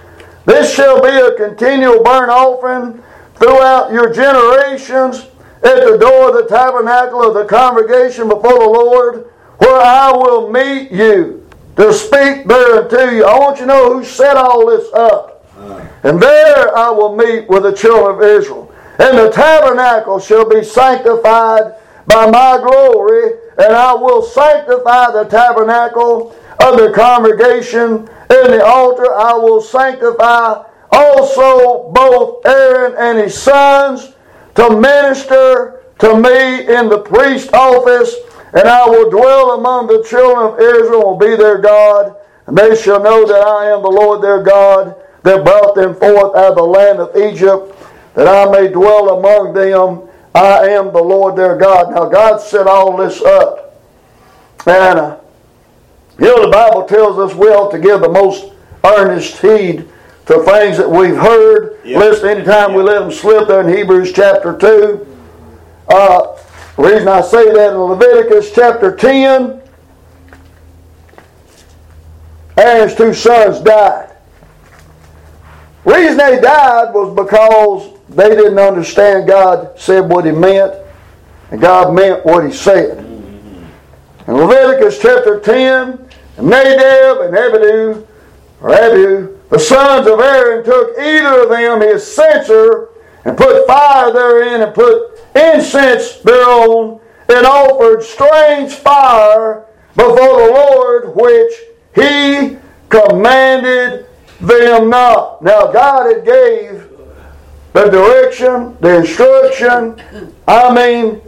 This 0.46 0.74
shall 0.74 1.02
be 1.02 1.10
a 1.10 1.36
continual 1.36 2.04
burnt 2.04 2.32
offering 2.32 3.04
throughout 3.36 3.92
your 3.92 4.14
generations 4.14 5.28
at 5.64 5.84
the 5.84 5.98
door 6.00 6.30
of 6.30 6.36
the 6.36 6.48
tabernacle 6.48 7.22
of 7.22 7.34
the 7.34 7.46
congregation 7.46 8.30
before 8.30 8.60
the 8.60 8.70
Lord, 8.70 9.30
where 9.58 9.82
I 9.82 10.12
will 10.12 10.52
meet 10.52 10.92
you 10.92 11.48
to 11.78 11.94
speak 11.94 12.46
there 12.48 12.88
thereunto 12.88 13.12
you. 13.12 13.26
I 13.26 13.38
want 13.40 13.60
you 13.60 13.66
to 13.66 13.68
know 13.68 13.94
who 13.94 14.04
set 14.04 14.38
all 14.38 14.68
this 14.68 14.92
up. 14.94 15.46
Uh. 15.58 15.88
And 16.04 16.22
there 16.22 16.78
I 16.78 16.90
will 16.90 17.16
meet 17.16 17.48
with 17.48 17.64
the 17.64 17.74
children 17.74 18.16
of 18.16 18.22
Israel. 18.22 18.72
And 19.00 19.18
the 19.18 19.30
tabernacle 19.32 20.20
shall 20.20 20.48
be 20.48 20.64
sanctified 20.64 21.74
by 22.06 22.30
my 22.30 22.58
glory, 22.58 23.34
and 23.58 23.74
I 23.74 23.94
will 23.94 24.22
sanctify 24.22 25.12
the 25.12 25.26
tabernacle 25.26 26.36
of 26.60 26.78
the 26.78 26.92
congregation 26.94 28.08
and 28.30 28.54
the 28.54 28.64
altar. 28.64 29.14
I 29.14 29.34
will 29.34 29.62
sanctify 29.62 30.64
also 30.92 31.92
both 31.92 32.46
Aaron 32.46 32.96
and 32.98 33.18
his 33.18 33.38
sons 33.38 34.14
to 34.56 34.80
minister 34.80 35.82
to 36.00 36.16
me 36.16 36.68
in 36.76 36.90
the 36.90 37.00
priest 37.00 37.54
office, 37.54 38.14
and 38.54 38.68
I 38.68 38.88
will 38.88 39.10
dwell 39.10 39.52
among 39.52 39.88
the 39.88 40.04
children 40.08 40.54
of 40.54 40.60
Israel, 40.60 41.04
will 41.04 41.18
be 41.18 41.36
their 41.36 41.58
God, 41.58 42.16
and 42.46 42.58
they 42.58 42.76
shall 42.76 43.02
know 43.02 43.26
that 43.26 43.42
I 43.42 43.72
am 43.72 43.82
the 43.82 43.90
Lord 43.90 44.22
their 44.22 44.44
God, 44.44 44.96
that 45.24 45.44
brought 45.44 45.76
them 45.76 45.96
forth 45.96 46.36
out 46.36 46.52
of 46.52 46.56
the 46.56 46.64
land 46.64 47.00
of 47.00 47.16
Egypt, 47.16 47.76
that 48.14 48.28
I 48.28 48.52
may 48.52 48.68
dwell 48.68 49.18
among 49.18 49.54
them. 49.54 50.10
I 50.36 50.68
am 50.70 50.92
the 50.92 51.02
Lord 51.02 51.36
their 51.36 51.56
God. 51.56 51.94
Now, 51.94 52.06
God 52.06 52.40
set 52.42 52.68
all 52.68 52.98
this 52.98 53.22
up. 53.22 53.80
And, 54.66 55.00
uh, 55.00 55.20
you 56.20 56.26
know, 56.26 56.46
the 56.46 56.52
Bible 56.52 56.86
tells 56.86 57.18
us 57.20 57.36
we 57.36 57.48
ought 57.48 57.72
to 57.72 57.80
give 57.80 58.02
the 58.02 58.10
most 58.10 58.52
earnest 58.84 59.40
heed 59.42 59.88
to 60.26 60.44
things 60.44 60.78
that 60.78 60.90
we've 60.90 61.16
heard. 61.16 61.80
Yep. 61.84 62.00
Listen, 62.00 62.30
anytime 62.30 62.74
we 62.74 62.84
let 62.84 63.00
them 63.00 63.12
slip 63.12 63.48
there 63.48 63.68
in 63.68 63.76
Hebrews 63.76 64.14
chapter 64.14 64.58
2. 64.58 65.08
Uh, 65.88 66.33
the 66.76 66.84
reason 66.84 67.08
I 67.08 67.22
say 67.22 67.52
that 67.54 67.74
in 67.74 67.78
Leviticus 67.78 68.52
chapter 68.54 68.96
10, 68.96 69.62
Aaron's 72.58 72.96
two 72.96 73.14
sons 73.14 73.60
died. 73.60 74.10
reason 75.86 76.18
they 76.18 76.40
died 76.40 76.94
was 76.94 77.16
because 77.16 78.00
they 78.10 78.30
didn't 78.30 78.60
understand 78.60 79.28
God 79.28 79.80
said 79.80 80.10
what 80.10 80.26
He 80.26 80.32
meant, 80.32 80.74
and 81.52 81.62
God 81.62 81.94
meant 81.94 82.26
what 82.26 82.46
He 82.46 82.52
said. 82.52 82.98
In 82.98 84.34
Leviticus 84.34 85.00
chapter 85.00 85.40
10, 85.40 86.10
Nadab 86.42 87.22
and 87.22 87.36
Abihu, 87.36 88.08
or 88.62 88.74
Abihu, 88.74 89.38
the 89.50 89.60
sons 89.60 90.08
of 90.08 90.20
Aaron 90.20 90.66
took 90.66 90.98
either 90.98 91.44
of 91.44 91.50
them 91.50 91.82
his 91.82 92.04
censer 92.04 92.90
and 93.26 93.38
put 93.38 93.68
fire 93.68 94.12
therein 94.12 94.62
and 94.62 94.74
put 94.74 95.13
incense 95.36 96.18
thereon 96.20 97.00
and 97.30 97.46
offered 97.46 98.04
strange 98.04 98.74
fire 98.74 99.66
before 99.96 100.16
the 100.16 100.52
Lord 100.54 101.16
which 101.16 101.54
he 101.96 102.58
commanded 102.90 104.06
them 104.40 104.90
not. 104.90 105.42
Now 105.42 105.72
God 105.72 106.14
had 106.14 106.26
gave 106.26 106.90
the 107.74 107.90
direction, 107.90 108.78
the 108.82 108.98
instruction. 108.98 110.34
I 110.48 110.74
mean, 110.74 111.22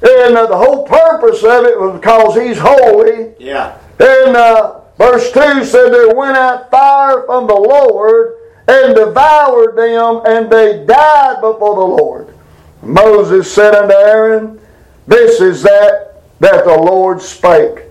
and 0.00 0.36
uh, 0.36 0.46
the 0.46 0.56
whole 0.56 0.86
purpose 0.86 1.42
of 1.42 1.64
it 1.64 1.78
was 1.78 1.98
because 2.00 2.36
he's 2.36 2.58
holy. 2.58 3.34
Yeah. 3.38 3.76
And 3.98 4.36
uh, 4.36 4.80
verse 4.96 5.32
2 5.32 5.64
said, 5.64 5.90
There 5.92 6.14
went 6.14 6.36
out 6.36 6.70
fire 6.70 7.24
from 7.26 7.48
the 7.48 7.54
Lord 7.54 8.36
and 8.68 8.94
devoured 8.94 9.76
them, 9.76 10.22
and 10.24 10.50
they 10.50 10.84
died 10.86 11.40
before 11.40 11.74
the 11.74 12.02
Lord. 12.02 12.34
Moses 12.88 13.52
said 13.52 13.74
unto 13.74 13.94
Aaron, 13.94 14.60
This 15.06 15.40
is 15.40 15.62
that 15.62 16.22
that 16.40 16.64
the 16.64 16.74
Lord 16.74 17.20
spake, 17.20 17.84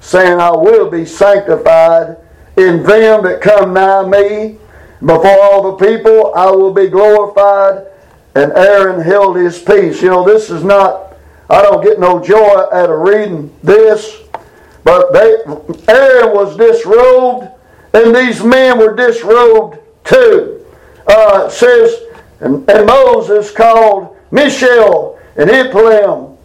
saying, 0.00 0.38
I 0.38 0.50
will 0.50 0.90
be 0.90 1.06
sanctified 1.06 2.16
in 2.56 2.82
them 2.82 3.22
that 3.24 3.40
come 3.40 3.72
nigh 3.72 4.04
me. 4.04 4.58
Before 5.00 5.42
all 5.42 5.70
the 5.76 5.86
people, 5.86 6.34
I 6.34 6.50
will 6.50 6.74
be 6.74 6.88
glorified. 6.88 7.86
And 8.34 8.52
Aaron 8.52 9.00
held 9.00 9.36
his 9.36 9.58
peace. 9.58 10.02
You 10.02 10.10
know, 10.10 10.24
this 10.24 10.50
is 10.50 10.62
not, 10.62 11.14
I 11.48 11.62
don't 11.62 11.82
get 11.82 11.98
no 11.98 12.22
joy 12.22 12.66
out 12.72 12.90
of 12.90 13.00
reading 13.00 13.54
this, 13.62 14.22
but 14.84 15.12
they, 15.12 15.36
Aaron 15.88 16.34
was 16.34 16.56
disrobed, 16.56 17.48
and 17.94 18.14
these 18.14 18.42
men 18.42 18.78
were 18.78 18.94
disrobed 18.94 19.78
too. 20.04 20.64
Uh, 21.06 21.48
says, 21.48 22.09
and, 22.40 22.68
and 22.68 22.86
Moses 22.86 23.50
called 23.50 24.16
Mishael 24.30 25.18
and 25.36 25.50
Iplim, 25.50 26.36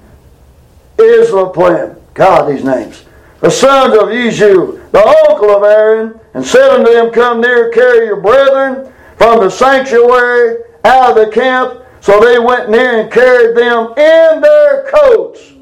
Islaplim, 0.97 1.97
God, 2.13 2.49
these 2.49 2.63
names, 2.63 3.05
the 3.39 3.49
sons 3.49 3.93
of 3.93 4.09
Yeshu, 4.09 4.91
the 4.91 5.05
uncle 5.29 5.51
of 5.51 5.63
Aaron, 5.63 6.19
and 6.33 6.45
said 6.45 6.69
unto 6.69 6.91
them, 6.91 7.11
Come 7.11 7.41
near, 7.41 7.69
carry 7.71 8.07
your 8.07 8.21
brethren 8.21 8.91
from 9.17 9.39
the 9.39 9.49
sanctuary 9.49 10.57
out 10.83 11.17
of 11.17 11.25
the 11.25 11.31
camp. 11.31 11.81
So 12.01 12.19
they 12.19 12.39
went 12.39 12.69
near 12.69 13.01
and 13.01 13.11
carried 13.11 13.57
them 13.57 13.87
in 13.97 14.41
their 14.41 14.89
coats 14.91 15.53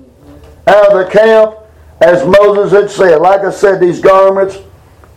out 0.68 0.92
of 0.92 1.06
the 1.06 1.12
camp, 1.12 1.56
as 2.02 2.26
Moses 2.26 2.72
had 2.72 2.90
said. 2.90 3.22
Like 3.22 3.42
I 3.42 3.52
said, 3.52 3.80
these 3.80 4.00
garments 4.00 4.58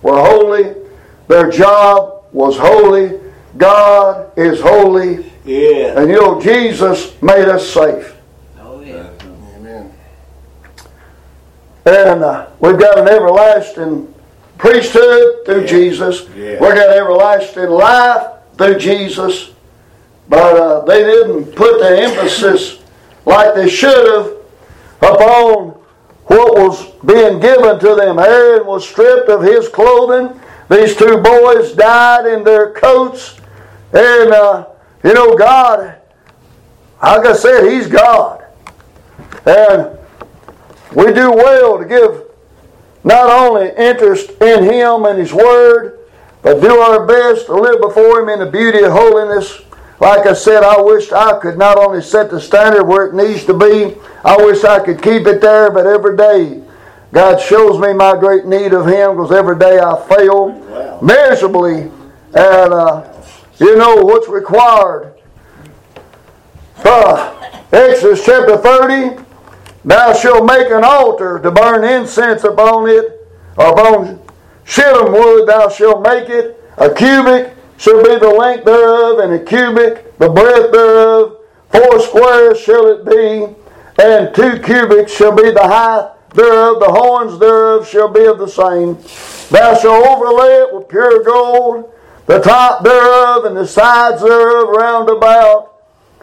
were 0.03 0.19
holy, 0.19 0.75
their 1.29 1.51
job 1.51 2.25
was 2.33 2.57
holy, 2.57 3.19
God 3.57 4.33
is 4.37 4.61
holy, 4.61 5.31
Yeah. 5.45 5.99
and 6.01 6.11
you 6.11 6.17
know, 6.21 6.41
Jesus 6.41 7.21
made 7.23 7.49
us 7.49 7.69
safe. 7.69 8.15
Oh, 8.61 8.81
yeah. 8.81 9.09
Amen. 9.57 9.93
And 11.85 12.23
uh, 12.25 12.47
we've 12.61 12.79
got 12.79 12.99
an 12.99 13.09
everlasting 13.09 14.13
priesthood 14.59 15.45
through 15.47 15.63
Yeah. 15.63 15.67
Jesus. 15.67 16.29
Yeah. 16.37 16.53
We've 16.61 16.75
got 16.75 16.91
everlasting 16.91 17.71
life 17.71 18.27
through 18.59 18.79
Jesus. 18.79 19.51
But 20.29 20.57
uh, 20.57 20.85
they 20.85 21.05
didn't 21.05 21.55
put 21.55 21.79
the 21.79 22.03
emphasis 22.03 22.81
like 23.25 23.55
they 23.55 23.69
should 23.69 24.13
have 24.13 24.33
upon 25.13 25.75
what 26.25 26.55
was 26.59 26.85
being 27.05 27.39
given 27.39 27.79
to 27.79 27.95
them. 27.95 28.19
Aaron 28.19 28.67
was 28.67 28.87
stripped 28.89 29.29
of 29.29 29.43
his 29.43 29.69
clothing. 29.69 30.41
These 30.69 30.97
two 30.97 31.19
boys 31.19 31.73
died 31.75 32.27
in 32.27 32.43
their 32.43 32.73
coats. 32.73 33.37
And, 33.97 34.31
uh, 34.33 34.67
you 35.03 35.15
know, 35.15 35.37
God, 35.37 35.97
like 37.03 37.27
I 37.27 37.33
said, 37.33 37.71
He's 37.71 37.87
God. 37.87 38.45
And 39.47 39.97
we 40.95 41.13
do 41.15 41.31
well 41.33 41.79
to 41.79 41.85
give 41.85 42.25
not 43.05 43.31
only 43.31 43.71
interest 43.77 44.31
in 44.43 44.65
Him 44.65 45.05
and 45.07 45.19
His 45.19 45.33
Word, 45.33 45.99
but 46.43 46.61
do 46.61 46.77
our 46.79 47.07
best 47.07 47.47
to 47.47 47.55
live 47.55 47.81
before 47.81 48.21
Him 48.21 48.29
in 48.29 48.41
the 48.41 48.51
beauty 48.51 48.83
of 48.85 48.93
holiness. 48.93 49.63
Like 49.99 50.27
I 50.27 50.35
said, 50.35 50.63
I 50.63 50.79
wish 50.81 51.11
I 51.13 51.39
could 51.39 51.57
not 51.57 51.79
only 51.79 52.03
set 52.03 52.31
the 52.31 52.41
standard 52.41 52.85
where 52.85 53.07
it 53.07 53.15
needs 53.15 53.47
to 53.47 53.55
be, 53.55 53.97
I 54.25 54.37
wish 54.37 54.63
I 54.65 54.79
could 54.85 55.01
keep 55.03 55.27
it 55.27 55.41
there, 55.41 55.71
but 55.71 55.87
every 55.87 56.17
day 56.19 56.63
God 57.13 57.41
shows 57.41 57.81
me 57.81 57.95
my 57.95 58.15
great 58.19 58.45
need 58.45 58.75
of 58.75 58.87
Him 58.87 59.13
because 59.17 59.33
every 59.33 59.59
day 59.59 59.79
I 59.79 59.97
fail 60.07 60.49
Wow. 60.51 61.01
miserably. 61.01 61.91
And 62.35 62.73
uh, 62.75 63.16
you 63.59 63.77
know 63.77 63.97
what's 63.97 64.29
required. 64.29 65.15
Uh, 66.85 67.33
Exodus 67.73 68.25
chapter 68.25 68.57
30 68.57 69.27
Thou 69.87 70.13
shalt 70.15 70.45
make 70.45 70.69
an 70.69 70.83
altar 70.83 71.39
to 71.39 71.51
burn 71.53 71.85
incense 71.85 72.43
upon 72.43 72.89
it, 72.89 73.25
upon 73.57 74.21
shittim 74.65 75.13
wood 75.13 75.49
thou 75.49 75.69
shalt 75.69 76.03
make 76.03 76.29
it. 76.29 76.61
A 76.79 76.93
cubit 76.93 77.57
shall 77.79 78.03
be 78.03 78.19
the 78.19 78.29
length 78.29 78.65
thereof, 78.65 79.21
and 79.21 79.33
a 79.33 79.39
cubit 79.39 80.19
the 80.19 80.29
breadth 80.29 80.73
thereof. 80.73 81.39
Four 81.71 82.01
squares 82.01 82.61
shall 82.61 82.89
it 82.89 83.05
be, 83.05 83.55
and 84.03 84.35
two 84.35 84.59
cubits 84.61 85.17
shall 85.17 85.37
be 85.37 85.53
the 85.53 85.63
height 85.63 86.11
thereof. 86.35 86.81
The 86.81 86.91
horns 86.91 87.39
thereof 87.39 87.89
shall 87.89 88.09
be 88.09 88.25
of 88.25 88.39
the 88.39 88.49
same. 88.49 88.95
Thou 89.51 89.79
shalt 89.79 90.05
overlay 90.05 90.53
it 90.63 90.75
with 90.75 90.89
pure 90.89 91.23
gold, 91.23 91.93
the 92.27 92.41
top 92.41 92.83
thereof 92.83 93.45
and 93.45 93.57
the 93.57 93.67
sides 93.67 94.23
thereof 94.23 94.69
round 94.69 95.09
about 95.09 95.77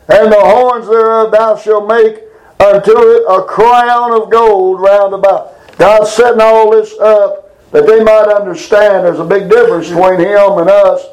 and 0.09 0.31
the 0.31 0.39
horns 0.39 0.87
thereof 0.87 1.31
thou 1.31 1.55
shalt 1.55 1.87
make 1.87 2.23
unto 2.59 2.91
it 2.91 3.23
a 3.29 3.43
crown 3.43 4.13
of 4.13 4.29
gold 4.29 4.81
round 4.81 5.13
about. 5.13 5.53
God's 5.77 6.11
setting 6.11 6.41
all 6.41 6.71
this 6.71 6.97
up 6.99 7.71
that 7.71 7.87
they 7.87 8.03
might 8.03 8.27
understand 8.27 9.05
there's 9.05 9.19
a 9.19 9.25
big 9.25 9.49
difference 9.49 9.89
between 9.89 10.19
him 10.19 10.57
and 10.59 10.69
us. 10.69 11.05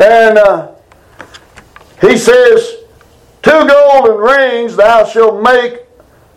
And 0.00 0.38
uh, 0.38 0.72
he 2.00 2.16
says, 2.16 2.76
Two 3.42 3.66
golden 3.66 4.16
rings 4.16 4.76
thou 4.76 5.04
shalt 5.04 5.42
make 5.42 5.86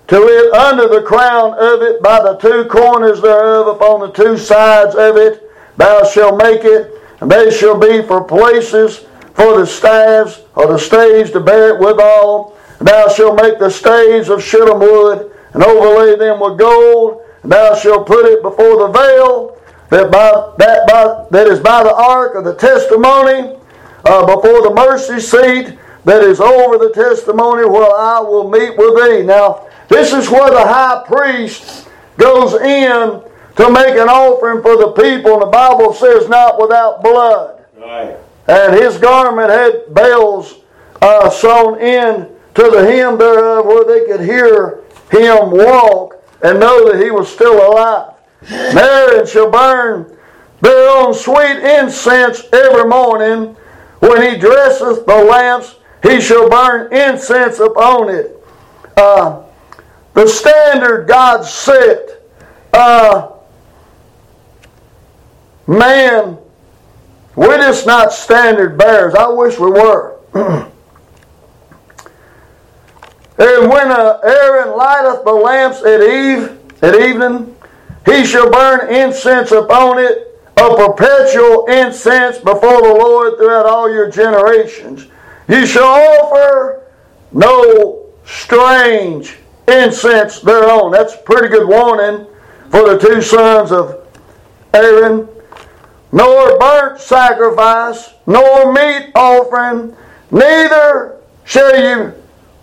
to 0.08 0.18
it 0.18 0.54
under 0.54 0.88
the 0.88 1.02
crown 1.02 1.54
of 1.54 1.82
it 1.82 2.02
by 2.02 2.22
the 2.22 2.36
two 2.36 2.66
corners 2.66 3.22
thereof 3.22 3.68
upon 3.68 4.02
the 4.02 4.12
two 4.12 4.38
sides 4.38 4.96
of 4.96 5.18
it 5.18 5.50
thou 5.78 6.04
shalt 6.04 6.38
make 6.38 6.64
it 6.64 6.92
and 7.22 7.32
they 7.32 7.50
shall 7.52 7.78
be 7.80 8.02
for 8.04 8.24
places 8.24 9.06
for 9.34 9.60
the 9.60 9.66
staves 9.66 10.42
or 10.56 10.68
the 10.68 10.78
staves 10.78 11.32
to 11.32 11.40
bear 11.40 11.76
it 11.76 11.80
withal 11.80 12.56
and 12.80 12.88
thou 12.88 13.08
shalt 13.08 13.42
make 13.42 13.60
the 13.60 13.70
staves 13.70 14.30
of 14.30 14.44
shittim 14.44 14.80
wood 14.80 15.32
and 15.54 15.64
overlay 15.64 16.16
them 16.16 16.40
with 16.40 16.58
gold 16.58 17.22
and 17.44 17.52
thou 17.52 17.76
shalt 17.76 18.08
put 18.08 18.26
it 18.26 18.42
before 18.42 18.88
the 18.88 18.92
veil 18.92 19.58
that 19.90 20.12
by 20.12 20.54
that 20.58 20.88
by 20.88 21.26
that 21.32 21.48
is 21.48 21.60
by 21.60 21.84
the 21.84 21.94
ark 21.94 22.36
of 22.36 22.44
the 22.44 22.56
testimony 22.56 23.56
uh, 24.06 24.26
before 24.26 24.64
the 24.64 24.74
mercy 24.74 25.20
seat 25.20 25.78
that 26.06 26.22
is 26.24 26.40
over 26.40 26.78
the 26.78 26.92
testimony 26.94 27.66
where 27.66 27.96
I 27.96 28.20
will 28.20 28.50
meet 28.50 28.78
with 28.78 28.96
thee. 28.98 29.24
Now, 29.24 29.68
this 29.88 30.12
is 30.12 30.30
where 30.30 30.50
the 30.50 30.66
high 30.66 31.04
priest 31.08 31.88
goes 32.18 32.56
in 32.56 33.22
to 33.56 33.70
make 33.70 33.96
an 33.96 34.10
offering 34.10 34.62
for 34.62 34.78
the 34.78 34.92
people, 34.92 35.34
and 35.34 35.42
the 35.44 35.48
Bible 35.48 35.94
says, 35.94 36.28
not 36.28 36.60
without 36.60 37.04
blood. 37.04 37.66
Right. 37.78 38.18
And 38.48 38.74
his 38.74 38.98
garment 38.98 39.50
had 39.50 39.94
bells 39.94 40.56
uh, 41.02 41.30
sewn 41.30 41.80
in 41.80 42.30
to 42.56 42.70
the 42.70 42.86
hem 42.86 43.18
thereof 43.18 43.66
where 43.66 43.86
they 43.86 44.06
could 44.06 44.22
hear 44.22 44.84
him 45.12 45.52
walk 45.52 46.16
and 46.42 46.60
know 46.60 46.92
that 46.92 47.04
he 47.04 47.12
was 47.12 47.32
still 47.32 47.72
alive. 47.72 48.14
And 48.50 49.28
shall 49.28 49.50
burn 49.50 50.18
thereon 50.62 51.14
sweet 51.14 51.60
incense 51.60 52.44
every 52.52 52.86
morning 52.86 53.56
when 54.00 54.22
he 54.22 54.38
dresseth 54.38 55.06
the 55.06 55.16
lamps 55.16 55.76
he 56.04 56.20
shall 56.20 56.50
burn 56.50 56.94
incense 56.94 57.60
upon 57.60 58.10
it. 58.10 58.44
Uh, 58.98 59.44
the 60.14 60.28
standard 60.28 61.08
God 61.08 61.44
set. 61.46 62.22
Uh, 62.74 63.33
man, 65.68 66.38
we're 67.36 67.58
just 67.58 67.86
not 67.86 68.14
standard 68.14 68.78
bearers. 68.78 69.16
I 69.16 69.28
wish 69.30 69.58
we 69.58 69.72
were. 69.72 70.20
and 70.34 70.70
when 73.38 73.92
Aaron 73.92 74.78
lighteth 74.78 75.24
the 75.24 75.32
lamps 75.32 75.84
at 75.84 76.02
eve, 76.02 76.60
at 76.84 76.96
evening, 76.96 77.56
he 78.06 78.26
shall 78.26 78.52
burn 78.52 78.94
incense 78.94 79.52
upon 79.52 80.00
it, 80.00 80.40
a 80.58 80.76
perpetual 80.76 81.66
incense 81.68 82.38
before 82.38 82.82
the 82.82 82.94
Lord 82.94 83.38
throughout 83.38 83.66
all 83.66 83.92
your 83.92 84.12
generations. 84.12 85.08
You 85.48 85.66
shall 85.66 85.86
offer 85.86 86.84
no 87.32 88.14
strange 88.26 89.38
incense 89.68 90.40
thereon. 90.40 90.92
That's 90.92 91.16
a 91.16 91.18
pretty 91.20 91.50
good 91.50 91.68
warning 91.68 92.28
for 92.70 92.90
the 92.90 92.98
two 92.98 93.22
sons 93.22 93.72
of 93.72 94.06
Aaron. 94.74 95.28
Nor 96.14 96.60
burnt 96.60 97.02
sacrifice, 97.02 98.14
nor 98.28 98.72
meat 98.72 99.12
offering, 99.16 99.96
neither 100.30 101.18
shall 101.44 101.76
you 101.76 102.14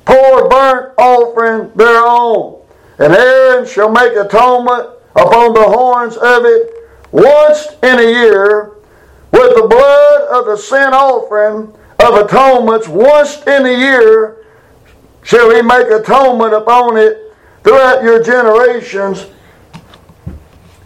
pour 0.05 0.49
burnt 0.49 0.95
offering 0.97 1.73
thereon. 1.75 2.63
And 3.01 3.13
Aaron 3.13 3.67
shall 3.67 3.91
make 3.91 4.13
atonement 4.13 4.91
upon 5.17 5.55
the 5.55 5.65
horns 5.65 6.17
of 6.17 6.45
it 6.45 6.71
once 7.11 7.67
in 7.83 7.99
a 7.99 8.09
year 8.09 8.75
with 9.33 9.57
the 9.57 9.67
blood 9.69 10.29
of 10.31 10.47
the 10.47 10.57
sin 10.57 10.95
offering 10.95 11.75
of 11.99 12.25
atonements 12.25 12.87
once 12.87 13.43
in 13.49 13.67
a 13.67 13.77
year 13.77 14.47
shall 15.25 15.53
he 15.53 15.61
make 15.61 15.89
atonement 15.89 16.55
upon 16.55 16.97
it 16.97 17.35
throughout 17.65 18.05
your 18.05 18.23
generations. 18.23 19.27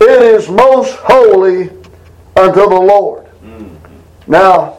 It 0.01 0.23
is 0.23 0.49
most 0.49 0.97
holy 0.97 1.71
unto 2.37 2.61
the 2.61 2.81
Lord. 2.81 3.27
Now, 4.27 4.79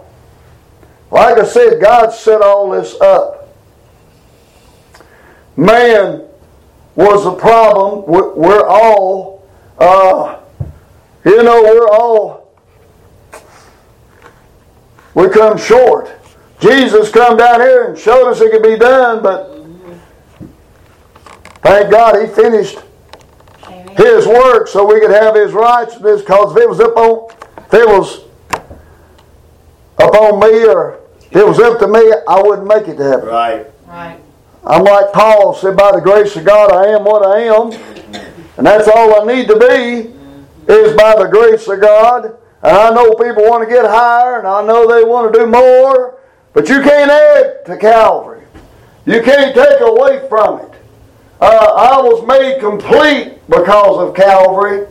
like 1.11 1.37
I 1.37 1.45
said, 1.45 1.79
God 1.79 2.11
set 2.11 2.41
all 2.41 2.71
this 2.71 2.99
up. 2.99 3.47
Man 5.55 6.25
was 6.95 7.25
a 7.25 7.31
problem. 7.31 8.05
We're, 8.07 8.33
we're 8.33 8.67
all, 8.67 9.47
uh, 9.77 10.39
you 11.23 11.43
know, 11.43 11.61
we're 11.61 11.87
all, 11.89 12.53
we 15.13 15.29
come 15.29 15.57
short. 15.57 16.11
Jesus 16.59 17.11
come 17.11 17.37
down 17.37 17.61
here 17.61 17.89
and 17.89 17.97
showed 17.97 18.29
us 18.29 18.41
it 18.41 18.51
could 18.51 18.63
be 18.63 18.77
done, 18.77 19.21
but 19.21 19.51
thank 21.61 21.91
God 21.91 22.21
he 22.21 22.33
finished 22.33 22.79
his 23.97 24.27
work 24.27 24.67
so 24.67 24.85
we 24.85 24.99
could 24.99 25.11
have 25.11 25.35
his 25.35 25.53
righteousness. 25.53 26.21
Because 26.21 26.55
if 26.55 26.63
it 26.63 26.69
was 26.69 26.79
up 26.79 26.95
on, 26.97 27.29
it 27.75 27.87
was 27.87 28.21
upon 29.97 30.39
me 30.39 30.65
or 30.65 30.99
if 31.31 31.35
it 31.35 31.45
was 31.45 31.59
up 31.59 31.79
to 31.79 31.87
me, 31.87 31.99
I 32.27 32.41
wouldn't 32.41 32.67
make 32.67 32.87
it 32.87 32.97
to 32.97 33.03
heaven. 33.03 33.27
Right. 33.27 33.67
Right. 33.87 34.19
I'm 34.65 34.83
like 34.83 35.13
Paul 35.13 35.53
said, 35.53 35.75
by 35.77 35.91
the 35.91 36.01
grace 36.01 36.35
of 36.35 36.45
God, 36.45 36.71
I 36.71 36.87
am 36.91 37.03
what 37.03 37.25
I 37.25 37.41
am, 37.41 37.71
and 38.57 38.65
that's 38.65 38.87
all 38.87 39.21
I 39.21 39.35
need 39.35 39.47
to 39.47 39.59
be 39.59 40.11
is 40.71 40.95
by 40.95 41.15
the 41.15 41.27
grace 41.29 41.67
of 41.67 41.81
God. 41.81 42.25
And 42.63 42.75
I 42.75 42.89
know 42.91 43.13
people 43.13 43.43
want 43.43 43.67
to 43.67 43.73
get 43.73 43.85
higher, 43.85 44.39
and 44.39 44.47
I 44.47 44.65
know 44.65 44.87
they 44.87 45.03
want 45.03 45.31
to 45.31 45.39
do 45.39 45.45
more, 45.45 46.17
but 46.53 46.67
you 46.67 46.81
can't 46.81 47.11
add 47.11 47.65
to 47.67 47.77
Calvary. 47.77 48.43
You 49.05 49.21
can't 49.21 49.53
take 49.53 49.81
away 49.81 50.27
from 50.27 50.61
it. 50.61 50.71
Uh, 51.39 51.73
I 51.75 52.01
was 52.01 52.25
made 52.25 52.59
complete 52.59 53.37
because 53.47 54.09
of 54.09 54.15
Calvary, 54.15 54.87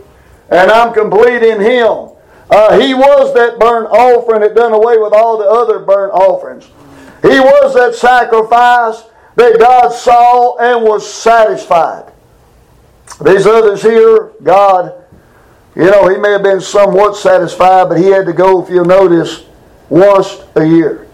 and 0.51 0.71
I'm 0.71 0.95
complete 0.95 1.43
in 1.43 1.61
Him. 1.61 2.11
Uh, 2.55 2.79
he 2.79 2.95
was 2.95 3.35
that 3.35 3.59
burnt 3.59 3.89
offering 3.89 4.41
that 4.41 4.55
done 4.55 4.73
away 4.73 4.97
with 4.97 5.13
all 5.13 5.37
the 5.37 5.45
other 5.45 5.81
burnt 5.81 6.13
offerings. 6.13 6.67
He 7.21 7.41
was 7.41 7.75
that 7.75 7.97
sacrifice 7.97 9.03
that 9.35 9.59
God 9.59 9.89
saw 9.89 10.57
and 10.59 10.85
was 10.85 11.05
satisfied. 11.05 12.13
These 13.25 13.49
others 13.49 13.83
here, 13.83 14.31
God, 14.45 14.95
you 15.75 15.87
know, 15.91 16.07
He 16.07 16.17
may 16.17 16.31
have 16.31 16.45
been 16.45 16.61
somewhat 16.61 17.17
satisfied, 17.17 17.89
but 17.89 17.99
He 17.99 18.07
had 18.07 18.25
to 18.27 18.33
go, 18.33 18.63
if 18.63 18.71
you'll 18.71 18.85
notice, 18.85 19.47
once 19.89 20.41
a 20.55 20.65
year. 20.65 21.09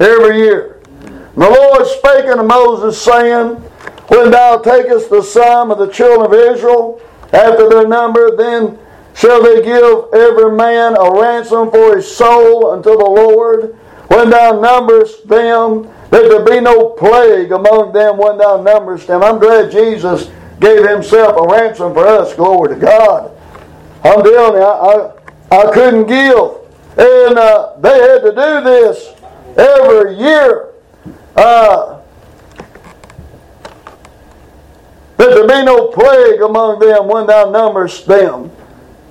Every 0.00 0.38
year. 0.38 0.80
And 1.02 1.36
the 1.36 1.50
Lord 1.50 1.86
spake 1.86 2.24
unto 2.24 2.42
Moses, 2.42 3.00
saying, 3.00 3.54
When 4.08 4.32
thou 4.32 4.58
takest 4.58 5.08
the 5.08 5.22
sum 5.22 5.70
of 5.70 5.78
the 5.78 5.86
children 5.86 6.26
of 6.26 6.34
Israel, 6.34 7.00
after 7.32 7.68
their 7.68 7.86
number, 7.86 8.36
then 8.36 8.76
shall 9.14 9.42
they 9.42 9.62
give 9.62 10.14
every 10.14 10.56
man 10.56 10.96
a 10.96 11.20
ransom 11.20 11.70
for 11.70 11.96
his 11.96 12.10
soul 12.10 12.70
unto 12.70 12.90
the 12.90 13.04
Lord. 13.04 13.76
When 14.08 14.30
thou 14.30 14.60
numberest 14.60 15.28
them, 15.28 15.84
that 16.10 16.28
there 16.28 16.44
be 16.44 16.60
no 16.60 16.90
plague 16.90 17.52
among 17.52 17.92
them 17.92 18.18
when 18.18 18.38
thou 18.38 18.60
numberest 18.60 19.06
them. 19.06 19.22
I'm 19.22 19.38
glad 19.38 19.70
Jesus 19.70 20.30
gave 20.58 20.88
himself 20.88 21.36
a 21.36 21.46
ransom 21.46 21.94
for 21.94 22.06
us. 22.06 22.34
Glory 22.34 22.74
to 22.74 22.80
God. 22.80 23.36
I'm 24.02 24.22
telling 24.22 24.60
you, 24.60 24.66
I, 24.66 25.12
I, 25.52 25.68
I 25.68 25.72
couldn't 25.72 26.06
give. 26.06 26.60
And 26.98 27.38
uh, 27.38 27.76
they 27.78 27.98
had 28.00 28.22
to 28.22 28.30
do 28.30 28.64
this 28.64 29.14
every 29.56 30.16
year. 30.16 30.72
Uh, 31.36 32.00
that 35.16 35.34
there 35.34 35.46
be 35.46 35.64
no 35.64 35.88
plague 35.88 36.40
among 36.40 36.78
them 36.78 37.06
when 37.06 37.26
thou 37.26 37.50
numberest 37.50 38.06
them. 38.06 38.50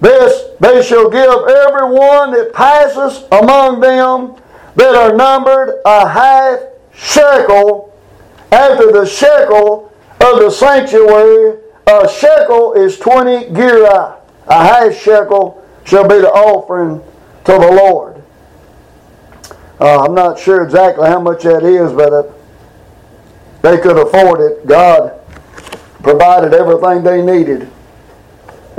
This 0.01 0.49
they 0.59 0.81
shall 0.81 1.09
give 1.09 1.29
every 1.29 1.89
one 1.89 2.31
that 2.31 2.51
passes 2.53 3.25
among 3.31 3.79
them 3.81 4.35
that 4.75 4.95
are 4.95 5.15
numbered 5.15 5.81
a 5.85 6.07
half 6.07 6.59
shekel 6.93 7.93
after 8.51 8.91
the 8.91 9.05
shekel 9.05 9.93
of 10.21 10.39
the 10.39 10.49
sanctuary. 10.49 11.59
A 11.87 12.07
shekel 12.07 12.73
is 12.73 12.99
20 12.99 13.49
gerah. 13.49 14.17
A 14.47 14.53
half 14.53 14.93
shekel 14.95 15.65
shall 15.85 16.07
be 16.07 16.19
the 16.19 16.29
offering 16.29 17.01
to 17.45 17.51
the 17.51 17.57
Lord. 17.57 18.21
Uh, 19.79 20.03
I'm 20.05 20.13
not 20.13 20.37
sure 20.37 20.63
exactly 20.63 21.07
how 21.07 21.19
much 21.19 21.43
that 21.43 21.63
is, 21.63 21.91
but 21.93 22.13
uh, 22.13 22.23
they 23.61 23.77
could 23.77 23.97
afford 23.97 24.41
it. 24.41 24.67
God 24.67 25.19
provided 26.03 26.53
everything 26.53 27.03
they 27.03 27.21
needed. 27.21 27.69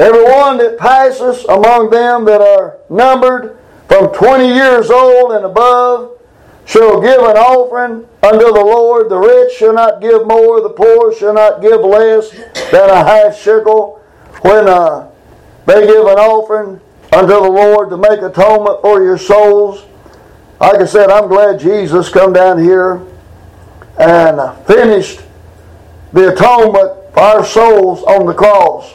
Everyone 0.01 0.57
that 0.57 0.79
passes 0.79 1.45
among 1.45 1.91
them 1.91 2.25
that 2.25 2.41
are 2.41 2.79
numbered 2.89 3.59
from 3.87 4.11
20 4.15 4.47
years 4.47 4.89
old 4.89 5.33
and 5.33 5.45
above 5.45 6.19
shall 6.65 7.03
give 7.03 7.19
an 7.19 7.37
offering 7.37 8.09
unto 8.23 8.47
the 8.47 8.65
Lord. 8.65 9.11
The 9.11 9.19
rich 9.19 9.59
shall 9.59 9.75
not 9.75 10.01
give 10.01 10.27
more, 10.27 10.63
the 10.63 10.71
poor 10.71 11.15
shall 11.15 11.35
not 11.35 11.61
give 11.61 11.83
less 11.83 12.31
than 12.71 12.89
a 12.89 13.05
half 13.05 13.37
shekel. 13.37 14.03
When 14.41 14.69
uh, 14.69 15.11
they 15.67 15.87
give 15.87 16.07
an 16.07 16.19
offering 16.19 16.81
unto 17.13 17.35
the 17.35 17.41
Lord 17.41 17.91
to 17.91 17.99
make 17.99 18.23
atonement 18.23 18.81
for 18.81 19.03
your 19.03 19.19
souls. 19.19 19.85
Like 20.63 20.81
I 20.81 20.87
said, 20.87 21.11
I'm 21.11 21.29
glad 21.29 21.61
Jesus 21.61 22.09
come 22.09 22.33
down 22.33 22.59
here 22.59 23.03
and 23.99 24.67
finished 24.67 25.21
the 26.15 26.33
atonement 26.33 27.13
for 27.13 27.21
our 27.21 27.45
souls 27.45 28.03
on 28.05 28.25
the 28.25 28.33
cross. 28.33 28.95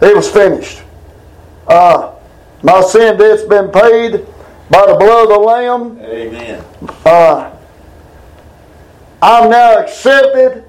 It 0.00 0.16
was 0.16 0.30
finished. 0.30 0.82
Uh, 1.66 2.14
my 2.62 2.80
sin 2.80 3.18
debt's 3.18 3.44
been 3.44 3.70
paid 3.70 4.26
by 4.70 4.86
the 4.86 4.96
blood 4.98 5.24
of 5.24 5.28
the 5.28 5.38
Lamb. 5.38 5.98
Amen. 6.00 6.64
Uh, 7.04 7.56
I'm 9.22 9.50
now 9.50 9.78
accepted 9.78 10.64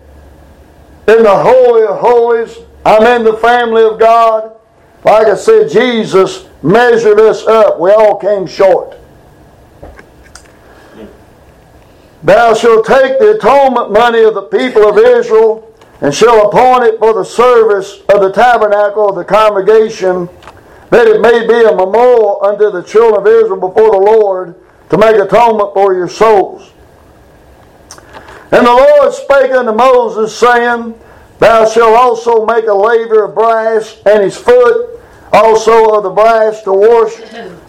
in 1.07 1.23
the 1.23 1.35
Holy 1.35 1.83
of 1.83 1.99
Holies. 1.99 2.57
I'm 2.85 3.03
in 3.03 3.23
the 3.23 3.37
family 3.37 3.83
of 3.83 3.99
God. 3.99 4.55
Like 5.03 5.27
I 5.27 5.35
said, 5.35 5.69
Jesus 5.69 6.47
measured 6.61 7.19
us 7.19 7.45
up. 7.47 7.79
We 7.79 7.91
all 7.91 8.17
came 8.17 8.45
short. 8.45 8.97
Thou 12.23 12.53
shalt 12.53 12.85
take 12.85 13.17
the 13.17 13.35
atonement 13.35 13.91
money 13.91 14.21
of 14.23 14.35
the 14.35 14.43
people 14.43 14.87
of 14.87 14.97
Israel 14.97 15.70
and 16.01 16.13
shall 16.13 16.47
appoint 16.47 16.83
it 16.83 16.99
for 16.99 17.13
the 17.13 17.23
service 17.23 17.99
of 18.09 18.21
the 18.21 18.31
tabernacle 18.31 19.09
of 19.09 19.15
the 19.15 19.23
congregation, 19.23 20.27
that 20.89 21.07
it 21.07 21.21
may 21.21 21.47
be 21.47 21.63
a 21.63 21.75
memorial 21.75 22.43
unto 22.43 22.71
the 22.71 22.81
children 22.81 23.21
of 23.21 23.27
Israel 23.27 23.59
before 23.59 23.91
the 23.91 23.97
Lord 23.97 24.55
to 24.89 24.97
make 24.97 25.15
atonement 25.15 25.73
for 25.73 25.93
your 25.93 26.09
souls. 26.09 26.73
And 28.51 28.65
the 28.65 28.71
Lord 28.71 29.13
spake 29.13 29.51
unto 29.51 29.71
Moses, 29.71 30.35
saying, 30.35 30.99
Thou 31.39 31.69
shalt 31.69 31.95
also 31.95 32.45
make 32.45 32.65
a 32.65 32.73
laver 32.73 33.23
of 33.25 33.35
brass, 33.35 33.97
and 34.05 34.23
his 34.23 34.35
foot 34.35 34.99
also 35.31 35.95
of 35.95 36.03
the 36.03 36.09
brass 36.09 36.61
to 36.63 36.73
wash 36.73 37.13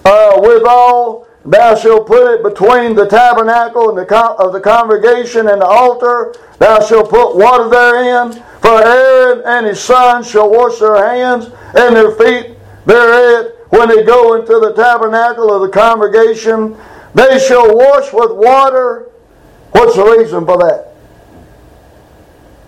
uh, 0.05 0.41
withal. 0.43 1.28
Thou 1.45 1.74
shalt 1.74 2.07
put 2.07 2.34
it 2.34 2.43
between 2.43 2.95
the 2.95 3.07
tabernacle 3.07 3.88
and 3.88 3.99
the 3.99 4.07
con- 4.07 4.36
of 4.38 4.53
the 4.53 4.61
congregation 4.61 5.49
and 5.49 5.61
the 5.61 5.66
altar. 5.66 6.34
Thou 6.59 6.80
shalt 6.80 7.11
put 7.11 7.36
water 7.36 7.68
therein. 7.68 8.32
For 8.61 8.80
Aaron 8.80 9.43
and 9.45 9.66
his 9.66 9.80
sons 9.80 10.30
shall 10.30 10.49
wash 10.49 10.78
their 10.78 10.97
hands 11.05 11.47
and 11.74 11.97
their 11.97 12.12
feet 12.12 12.57
thereat 12.86 13.57
when 13.70 13.88
they 13.88 14.05
go 14.05 14.34
into 14.34 14.61
the 14.61 14.72
tabernacle 14.74 15.53
of 15.53 15.62
the 15.62 15.68
congregation. 15.68 16.76
They 17.14 17.40
shall 17.40 17.76
wash 17.76 18.12
with 18.12 18.30
water. 18.30 19.09
What's 19.72 19.97
the 19.97 20.05
reason 20.05 20.47
for 20.47 20.59
that? 20.59 20.95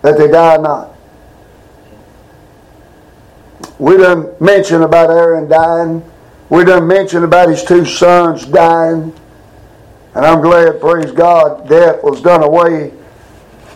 That 0.01 0.17
they 0.17 0.27
die 0.27 0.57
not. 0.57 0.93
We 3.79 3.95
didn't 3.97 4.39
mention 4.41 4.83
about 4.83 5.09
Aaron 5.09 5.47
dying. 5.47 6.03
We 6.49 6.63
done 6.63 6.87
mention 6.87 7.23
about 7.23 7.49
his 7.49 7.63
two 7.63 7.85
sons 7.85 8.45
dying. 8.45 9.13
And 10.13 10.25
I'm 10.25 10.41
glad, 10.41 10.79
praise 10.79 11.11
God, 11.11 11.67
death 11.67 12.03
was 12.03 12.21
done 12.21 12.43
away 12.43 12.93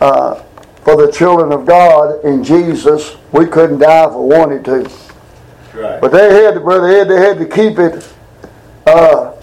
uh, 0.00 0.36
for 0.84 0.96
the 0.96 1.12
children 1.12 1.52
of 1.52 1.66
God 1.66 2.24
in 2.24 2.42
Jesus. 2.42 3.16
We 3.32 3.46
couldn't 3.46 3.80
die 3.80 4.06
if 4.06 4.12
we 4.12 4.24
wanted 4.24 4.64
to. 4.66 4.90
Right. 5.74 6.00
But 6.00 6.12
they 6.12 6.42
had 6.42 6.54
to, 6.54 6.60
brother 6.60 6.88
Ed, 6.88 7.04
they 7.04 7.20
had 7.20 7.38
to 7.38 7.46
keep 7.46 7.78
it 7.78 8.10
uh, 8.86 9.34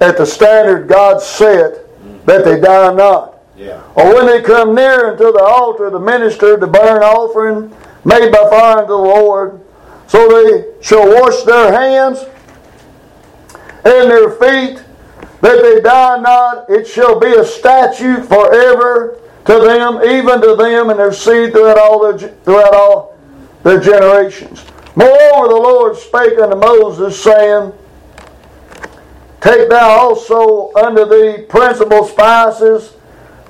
at 0.00 0.18
the 0.18 0.26
standard 0.26 0.88
God 0.88 1.22
set 1.22 1.86
that 2.26 2.44
they 2.44 2.60
die 2.60 2.92
not. 2.92 3.38
Yeah. 3.56 3.82
Or 3.94 4.14
when 4.14 4.26
they 4.26 4.42
come 4.42 4.74
near 4.74 5.12
unto 5.12 5.32
the 5.32 5.42
altar, 5.42 5.90
the 5.90 6.00
minister, 6.00 6.56
the 6.56 6.66
burnt 6.66 7.02
offering 7.02 7.74
made 8.04 8.32
by 8.32 8.48
fire 8.50 8.78
unto 8.78 8.88
the 8.88 8.96
Lord, 8.96 9.60
so 10.06 10.28
they 10.28 10.69
shall 10.80 11.06
wash 11.08 11.42
their 11.42 11.72
hands 11.72 12.24
and 13.84 14.10
their 14.10 14.30
feet, 14.30 14.82
that 15.40 15.62
they 15.62 15.80
die 15.80 16.18
not. 16.20 16.68
It 16.68 16.86
shall 16.86 17.18
be 17.18 17.32
a 17.34 17.44
statute 17.44 18.24
forever 18.26 19.18
to 19.46 19.58
them, 19.60 20.02
even 20.04 20.40
to 20.42 20.54
them 20.54 20.90
and 20.90 20.98
their 20.98 21.12
seed 21.12 21.52
throughout 21.52 21.78
all 21.78 22.12
their 22.12 22.28
throughout 22.28 22.74
all 22.74 23.18
their 23.62 23.80
generations. 23.80 24.64
Moreover, 24.96 25.48
the 25.48 25.54
Lord 25.54 25.96
spake 25.96 26.38
unto 26.38 26.56
Moses, 26.56 27.22
saying, 27.22 27.72
Take 29.40 29.70
thou 29.70 29.88
also 29.88 30.72
unto 30.74 31.06
thee 31.06 31.44
principal 31.44 32.04
spices 32.04 32.94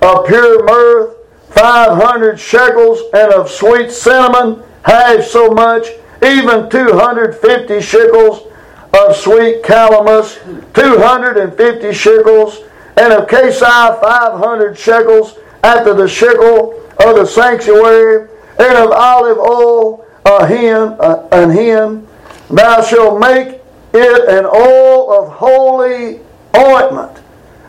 of 0.03 0.26
pure 0.26 0.64
myrrh, 0.64 1.16
five 1.51 2.01
hundred 2.01 2.39
shekels, 2.39 3.01
and 3.12 3.33
of 3.33 3.51
sweet 3.51 3.91
cinnamon, 3.91 4.62
half 4.85 5.24
so 5.24 5.51
much, 5.51 5.89
even 6.23 6.68
two 6.68 6.93
hundred 6.93 7.35
fifty 7.37 7.81
shekels 7.81 8.47
of 8.93 9.16
sweet 9.16 9.62
calamus, 9.62 10.39
two 10.75 10.99
hundred 10.99 11.37
and 11.37 11.57
fifty 11.57 11.93
shekels, 11.93 12.59
and 12.97 13.12
of 13.12 13.29
five 13.29 14.39
hundred 14.39 14.77
shekels, 14.77 15.39
after 15.62 15.95
the 15.95 16.09
shekel 16.09 16.75
of 17.05 17.16
the 17.16 17.25
sanctuary, 17.25 18.29
and 18.59 18.79
of 18.79 18.91
olive 18.91 19.39
oil 19.39 20.05
a 20.27 20.47
hin, 20.47 20.97
uh, 21.01 21.27
an 21.33 21.51
hin. 21.51 22.07
Thou 22.51 22.83
shalt 22.83 23.21
make 23.21 23.61
it 23.95 24.29
an 24.29 24.45
oil 24.45 25.12
of 25.12 25.33
holy 25.33 26.21
ointment, 26.57 27.23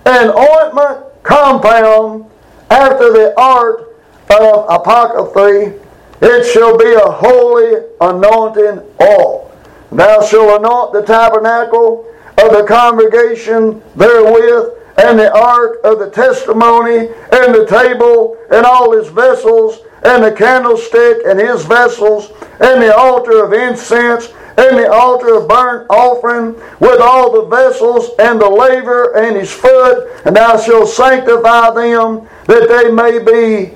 an 0.05 0.29
ointment 0.29 1.05
compound 1.23 2.25
after 2.69 3.11
the 3.11 3.33
art 3.39 3.95
of 4.29 4.65
apothecary. 4.69 5.79
It 6.21 6.45
shall 6.45 6.77
be 6.77 6.93
a 6.93 7.11
holy 7.11 7.83
anointing 7.99 8.81
oil. 9.01 9.51
Thou 9.91 10.21
shalt 10.21 10.59
anoint 10.59 10.93
the 10.93 11.01
tabernacle 11.01 12.05
of 12.37 12.51
the 12.51 12.63
congregation 12.67 13.81
therewith, 13.95 14.77
and 14.97 15.17
the 15.17 15.33
ark 15.33 15.79
of 15.83 15.99
the 15.99 16.09
testimony, 16.09 17.07
and 17.31 17.55
the 17.55 17.65
table, 17.67 18.37
and 18.51 18.65
all 18.65 18.95
his 18.95 19.07
vessels, 19.07 19.79
and 20.03 20.23
the 20.23 20.31
candlestick 20.31 21.25
and 21.25 21.39
his 21.39 21.65
vessels, 21.65 22.31
and 22.59 22.81
the 22.81 22.95
altar 22.95 23.43
of 23.43 23.53
incense, 23.53 24.31
and 24.57 24.77
the 24.77 24.91
altar 24.91 25.37
of 25.37 25.47
burnt 25.47 25.87
offering, 25.89 26.53
with 26.79 26.99
all 27.01 27.31
the 27.31 27.45
vessels, 27.45 28.11
and 28.19 28.39
the 28.39 28.49
laver, 28.49 29.17
and 29.17 29.35
his 29.35 29.51
foot, 29.51 30.07
and 30.25 30.35
thou 30.35 30.57
shalt 30.57 30.89
sanctify 30.89 31.71
them, 31.73 32.27
that 32.45 32.67
they 32.67 32.91
may 32.91 33.17
be 33.19 33.73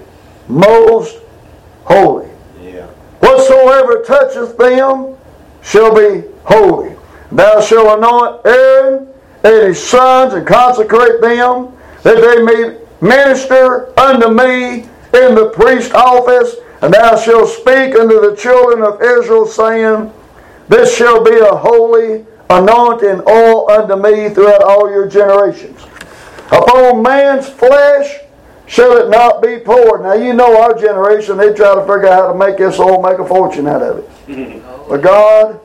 most 0.47 1.17
holy. 1.85 2.29
Whatsoever 3.19 4.03
toucheth 4.03 4.57
them 4.57 5.17
shall 5.63 5.95
be 5.95 6.27
holy. 6.43 6.95
Thou 7.31 7.59
shalt 7.61 7.97
anoint 7.97 8.45
Aaron 8.45 9.07
and 9.43 9.67
his 9.67 9.83
sons 9.83 10.33
and 10.33 10.45
consecrate 10.45 11.21
them, 11.21 11.75
that 12.03 12.21
they 12.21 12.41
may 12.41 12.79
minister 13.01 13.97
unto 13.99 14.29
me 14.29 14.83
in 15.13 15.35
the 15.35 15.51
priest 15.53 15.93
office. 15.93 16.55
And 16.81 16.93
thou 16.93 17.17
shalt 17.17 17.49
speak 17.49 17.95
unto 17.95 18.21
the 18.21 18.35
children 18.37 18.83
of 18.83 19.01
Israel, 19.01 19.45
saying, 19.45 20.11
This 20.67 20.95
shall 20.95 21.23
be 21.23 21.37
a 21.37 21.55
holy 21.55 22.25
anointing 22.49 23.21
oil 23.27 23.69
unto 23.71 23.95
me 23.95 24.29
throughout 24.29 24.63
all 24.63 24.89
your 24.89 25.07
generations. 25.07 25.81
Upon 26.51 27.01
man's 27.01 27.49
flesh 27.49 28.19
shall 28.67 28.97
it 28.97 29.09
not 29.09 29.41
be 29.41 29.57
poured. 29.59 30.03
Now 30.03 30.13
you 30.13 30.33
know 30.33 30.61
our 30.61 30.77
generation, 30.79 31.37
they 31.37 31.53
try 31.53 31.75
to 31.75 31.81
figure 31.81 32.07
out 32.07 32.21
how 32.25 32.33
to 32.33 32.37
make 32.37 32.57
this 32.57 32.79
oil, 32.79 33.01
make 33.01 33.19
a 33.19 33.27
fortune 33.27 33.67
out 33.67 33.81
of 33.81 33.99
it. 33.99 34.09
Mm-hmm. 34.27 34.89
But 34.89 35.01
God 35.01 35.59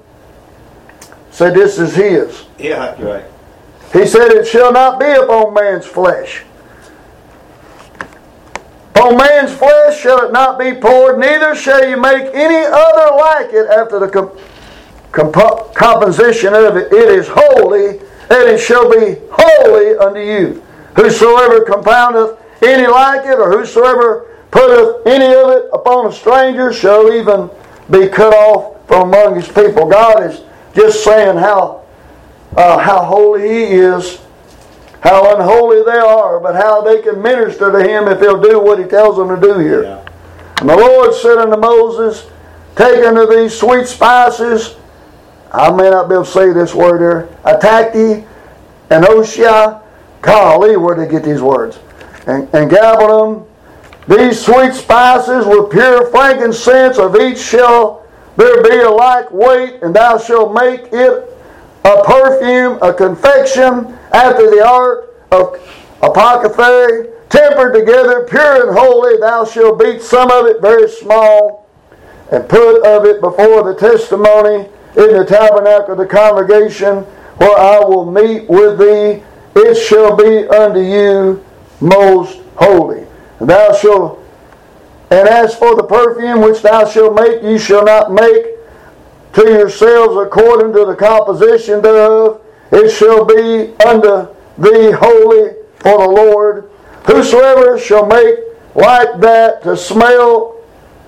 said 1.31 1.55
this 1.55 1.79
is 1.79 1.95
His. 1.95 2.45
Yeah, 2.59 3.01
right. 3.03 3.25
He 3.93 4.07
said, 4.07 4.31
It 4.33 4.47
shall 4.47 4.73
not 4.73 5.01
be 5.01 5.11
upon 5.11 5.55
man's 5.55 5.87
flesh. 5.87 6.45
Upon 8.95 9.17
man's 9.17 9.53
flesh 9.53 9.99
shall 9.99 10.27
it 10.27 10.33
not 10.33 10.59
be 10.59 10.75
poured, 10.75 11.19
neither 11.19 11.55
shall 11.55 11.89
you 11.89 11.97
make 11.97 12.33
any 12.35 12.65
other 12.67 13.17
like 13.17 13.53
it 13.53 13.67
after 13.71 13.99
the 13.99 14.09
com- 14.09 14.31
compo- 15.11 15.73
composition 15.75 16.55
of 16.55 16.77
it. 16.77 16.93
It 16.93 17.09
is 17.09 17.27
holy, 17.29 17.99
and 17.99 18.49
it 18.49 18.59
shall 18.59 18.91
be 18.91 19.17
holy 19.33 19.97
unto 19.97 20.21
you. 20.21 20.63
Whosoever 20.97 21.63
compoundeth 21.65 22.39
any 22.63 22.87
like 22.87 23.27
it, 23.27 23.39
or 23.39 23.51
whosoever 23.51 24.27
putteth 24.51 25.07
any 25.07 25.35
of 25.35 25.51
it 25.51 25.69
upon 25.73 26.07
a 26.07 26.13
stranger, 26.13 26.73
shall 26.73 27.13
even 27.13 27.51
be 27.91 28.09
cut 28.09 28.35
off 28.35 28.87
from 28.87 29.09
among 29.09 29.37
his 29.37 29.49
people. 29.49 29.89
God 29.89 30.23
is 30.25 30.43
just 30.75 31.05
saying 31.05 31.37
how 31.37 31.81
uh, 32.57 32.79
how 32.79 33.05
holy 33.05 33.43
He 33.43 33.63
is, 33.75 34.21
how 35.01 35.37
unholy 35.37 35.83
they 35.85 35.99
are, 35.99 36.41
but 36.41 36.55
how 36.55 36.83
they 36.83 37.01
can 37.03 37.23
minister 37.23 37.71
to 37.71 37.79
Him 37.79 38.09
if 38.09 38.21
He'll 38.21 38.41
do 38.41 38.61
what 38.61 38.79
He 38.79 38.85
tells 38.85 39.17
them 39.17 39.29
to 39.29 39.41
do 39.41 39.59
here. 39.59 39.85
Yeah. 39.85 40.07
And 40.61 40.69
the 40.69 40.77
Lord 40.77 41.15
said 41.15 41.39
unto 41.39 41.57
Moses, 41.57 42.27
Take 42.77 43.05
unto 43.05 43.27
these 43.27 43.59
sweet 43.59 43.87
spices, 43.87 44.77
I 45.53 45.71
may 45.71 45.91
not 45.91 46.09
be 46.09 46.15
able 46.15 46.25
to 46.25 46.31
say 46.31 46.53
this 46.53 46.75
word 46.75 47.01
here, 47.01 47.29
Ataki 47.45 48.27
and 48.91 49.05
Oshia. 49.05 49.83
Golly, 50.23 50.77
where 50.77 50.95
did 50.95 51.09
they 51.09 51.11
get 51.11 51.25
these 51.25 51.41
words? 51.41 51.79
And, 52.31 52.49
and 52.55 52.71
them. 52.71 53.45
These 54.07 54.45
sweet 54.45 54.73
spices 54.75 55.47
with 55.47 55.71
pure 55.71 56.07
frankincense 56.11 56.97
of 56.97 57.17
each 57.17 57.39
shall 57.39 58.07
there 58.37 58.63
be 58.63 58.79
a 58.79 58.89
like 58.89 59.31
weight, 59.33 59.83
and 59.83 59.95
thou 59.95 60.17
shalt 60.17 60.55
make 60.55 60.93
it 60.93 61.37
a 61.85 62.05
perfume, 62.05 62.79
a 62.83 62.95
confection 62.95 63.99
after 64.13 64.49
the 64.49 64.65
art 64.65 65.13
of 65.33 65.61
apothecary, 66.03 67.09
tempered 67.31 67.75
together, 67.75 68.27
pure 68.31 68.69
and 68.69 68.79
holy. 68.79 69.19
Thou 69.19 69.45
shalt 69.45 69.81
beat 69.81 70.01
some 70.01 70.31
of 70.31 70.47
it 70.47 70.61
very 70.61 70.89
small, 70.89 71.69
and 72.31 72.49
put 72.49 72.83
of 72.85 73.07
it 73.07 73.21
before 73.21 73.65
the 73.65 73.75
testimony 73.75 74.69
in 74.97 75.17
the 75.17 75.27
tabernacle 75.27 75.93
of 75.93 75.99
the 75.99 76.07
congregation, 76.07 76.99
where 77.39 77.59
I 77.59 77.81
will 77.81 78.11
meet 78.11 78.49
with 78.49 78.79
thee. 78.79 79.23
It 79.57 79.75
shall 79.75 80.17
be 80.17 80.47
unto 80.49 80.79
you 80.79 81.45
most 81.81 82.41
holy. 82.57 83.07
And 83.41 83.49
thou 83.49 83.73
shalt 83.73 84.21
and 85.11 85.29
as 85.29 85.57
for 85.57 85.75
the 85.75 85.83
perfume 85.83 86.41
which 86.41 86.63
thou 86.63 86.89
shalt 86.89 87.15
make, 87.17 87.43
ye 87.43 87.59
shall 87.59 87.85
not 87.85 88.13
make 88.13 88.47
to 89.33 89.43
yourselves 89.43 90.17
according 90.17 90.73
to 90.73 90.85
the 90.85 90.95
composition 90.95 91.83
thereof. 91.83 92.41
It 92.71 92.91
shall 92.91 93.25
be 93.25 93.75
unto 93.85 94.33
thee 94.57 94.93
holy 94.93 95.55
for 95.81 95.99
the 95.99 96.09
Lord. 96.09 96.71
Whosoever 97.07 97.77
shall 97.77 98.07
make 98.07 98.37
like 98.77 99.19
that 99.21 99.65
to 99.65 99.77
smell 99.77 100.63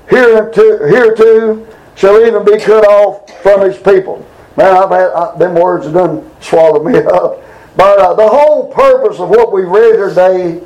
hereto, 0.07 1.67
shall 1.95 2.27
even 2.27 2.45
be 2.45 2.59
cut 2.59 2.85
off 2.85 3.31
from 3.43 3.61
his 3.61 3.79
people. 3.79 4.27
Man, 4.57 4.77
I've 4.77 4.91
had 4.91 5.11
I, 5.13 5.37
them 5.39 5.55
words 5.55 5.85
have 5.85 5.95
done 5.95 6.29
swallowed 6.41 6.85
me 6.85 6.99
up. 7.07 7.41
But 7.77 7.99
uh, 7.99 8.15
the 8.15 8.29
whole 8.29 8.73
purpose 8.73 9.19
of 9.19 9.31
what 9.31 9.53
we 9.53 9.63
read 9.63 9.97
today 10.09 10.63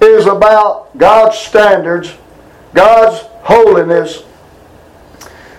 is 0.00 0.26
about 0.26 0.96
God's 0.98 1.38
standards, 1.38 2.14
God's 2.74 3.20
holiness, 3.42 4.24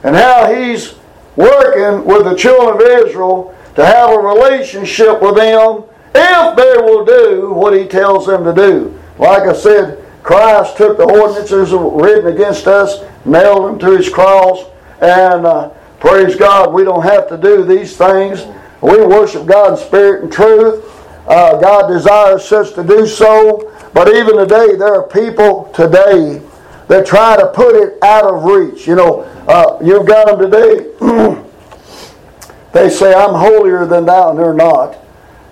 and 0.03 0.15
how 0.15 0.53
He's 0.53 0.95
working 1.35 2.05
with 2.05 2.25
the 2.25 2.35
children 2.35 2.75
of 2.75 3.07
Israel 3.07 3.55
to 3.75 3.85
have 3.85 4.11
a 4.11 4.17
relationship 4.17 5.21
with 5.21 5.35
them 5.35 5.83
if 6.15 6.55
they 6.55 6.81
will 6.81 7.05
do 7.05 7.51
what 7.53 7.75
He 7.75 7.87
tells 7.87 8.27
them 8.27 8.43
to 8.43 8.53
do. 8.53 8.99
Like 9.17 9.43
I 9.43 9.53
said, 9.53 10.03
Christ 10.21 10.77
took 10.77 10.97
the 10.97 11.03
ordinances 11.03 11.71
written 11.71 12.33
against 12.33 12.67
us, 12.67 13.03
nailed 13.25 13.65
them 13.65 13.79
to 13.79 13.97
His 13.97 14.09
cross, 14.09 14.65
and 15.01 15.45
uh, 15.45 15.69
praise 15.99 16.35
God, 16.35 16.73
we 16.73 16.83
don't 16.83 17.03
have 17.03 17.27
to 17.29 17.37
do 17.37 17.63
these 17.63 17.97
things. 17.97 18.45
We 18.83 19.05
worship 19.05 19.45
God 19.45 19.71
in 19.71 19.77
spirit 19.77 20.23
and 20.23 20.31
truth. 20.31 20.83
Uh, 21.27 21.57
God 21.57 21.87
desires 21.87 22.51
us 22.51 22.73
to 22.73 22.83
do 22.83 23.07
so. 23.07 23.71
But 23.93 24.13
even 24.13 24.37
today, 24.37 24.75
there 24.75 24.95
are 24.95 25.07
people 25.07 25.71
today 25.73 26.41
that 26.89 27.05
try 27.05 27.37
to 27.37 27.47
put 27.47 27.75
it 27.75 27.97
out 28.03 28.25
of 28.25 28.43
reach. 28.43 28.85
You 28.85 28.95
know, 28.95 29.21
uh, 29.47 29.79
you've 29.81 30.05
got 30.05 30.27
them 30.27 30.51
today. 30.51 30.89
they 32.73 32.89
say, 32.89 33.13
I'm 33.13 33.33
holier 33.33 33.85
than 33.85 34.05
thou, 34.05 34.31
and 34.31 34.39
they're 34.39 34.53
not. 34.53 34.97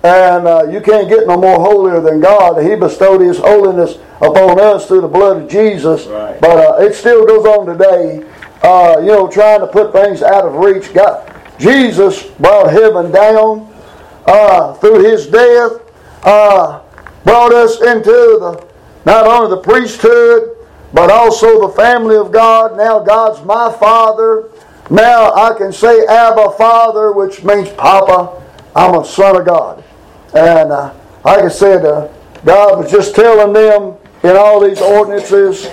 And 0.03 0.47
uh, 0.47 0.67
you 0.69 0.81
can't 0.81 1.07
get 1.07 1.27
no 1.27 1.37
more 1.37 1.59
holier 1.59 2.01
than 2.01 2.19
God. 2.19 2.61
He 2.61 2.75
bestowed 2.75 3.21
His 3.21 3.37
holiness 3.37 3.97
upon 4.17 4.59
us 4.59 4.87
through 4.87 5.01
the 5.01 5.07
blood 5.07 5.43
of 5.43 5.49
Jesus. 5.49 6.07
Right. 6.07 6.41
But 6.41 6.57
uh, 6.57 6.83
it 6.83 6.95
still 6.95 7.25
goes 7.25 7.45
on 7.45 7.67
today. 7.67 8.27
Uh, 8.63 8.97
you 8.99 9.07
know, 9.07 9.27
trying 9.27 9.59
to 9.61 9.67
put 9.67 9.93
things 9.93 10.21
out 10.21 10.45
of 10.45 10.55
reach. 10.55 10.93
God, 10.93 11.30
Jesus 11.59 12.23
brought 12.23 12.71
heaven 12.71 13.11
down 13.11 13.71
uh, 14.25 14.73
through 14.75 15.03
His 15.03 15.27
death. 15.27 15.73
Uh, 16.23 16.81
brought 17.23 17.53
us 17.53 17.81
into 17.81 18.11
the 18.11 18.67
not 19.05 19.25
only 19.25 19.49
the 19.49 19.61
priesthood, 19.61 20.55
but 20.93 21.09
also 21.09 21.67
the 21.67 21.73
family 21.73 22.15
of 22.15 22.31
God. 22.31 22.77
Now 22.77 22.99
God's 22.99 23.43
my 23.45 23.71
Father. 23.71 24.49
Now 24.89 25.33
I 25.33 25.57
can 25.57 25.71
say 25.71 26.05
Abba 26.05 26.51
Father, 26.57 27.13
which 27.13 27.43
means 27.43 27.69
Papa. 27.69 28.41
I'm 28.75 28.99
a 28.99 29.05
son 29.05 29.37
of 29.37 29.45
God. 29.45 29.83
And 30.33 30.71
uh, 30.71 30.93
like 31.23 31.43
I 31.43 31.47
said, 31.49 31.85
uh, 31.85 32.07
God 32.45 32.79
was 32.79 32.91
just 32.91 33.15
telling 33.15 33.53
them 33.53 33.97
in 34.23 34.37
all 34.37 34.59
these 34.59 34.81
ordinances, 34.81 35.69